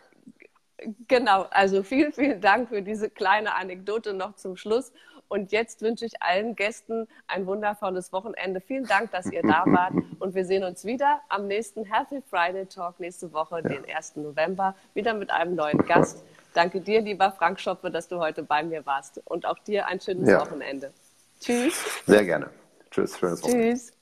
[1.08, 4.92] Genau, also vielen, vielen Dank für diese kleine Anekdote noch zum Schluss.
[5.32, 8.60] Und jetzt wünsche ich allen Gästen ein wundervolles Wochenende.
[8.60, 9.94] Vielen Dank, dass ihr da wart.
[10.20, 14.18] Und wir sehen uns wieder am nächsten Happy Friday Talk nächste Woche, den 1.
[14.18, 16.26] November, wieder mit einem neuen Gast.
[16.54, 19.22] Danke dir, lieber Frank Schoppe, dass du heute bei mir warst.
[19.24, 20.42] Und auch dir ein schönes ja.
[20.42, 20.92] Wochenende.
[21.40, 21.82] Tschüss.
[22.06, 22.50] Sehr gerne.
[22.90, 23.18] Tschüss.
[23.18, 23.70] Schönes Wochenende.
[23.70, 24.01] Tschüss.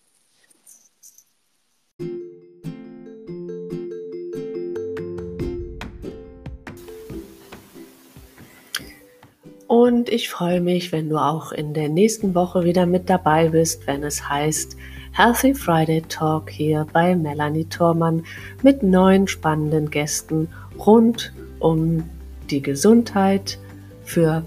[9.69, 13.85] Und ich freue mich, wenn du auch in der nächsten Woche wieder mit dabei bist,
[13.85, 14.75] wenn es heißt
[15.11, 18.23] Healthy Friday Talk hier bei Melanie Thormann
[18.63, 20.47] mit neuen spannenden Gästen
[20.79, 22.03] rund um
[22.49, 23.59] die Gesundheit
[24.03, 24.41] für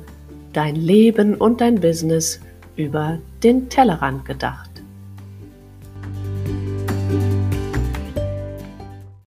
[0.53, 2.41] dein Leben und dein Business
[2.75, 4.72] über den Tellerrand gedacht.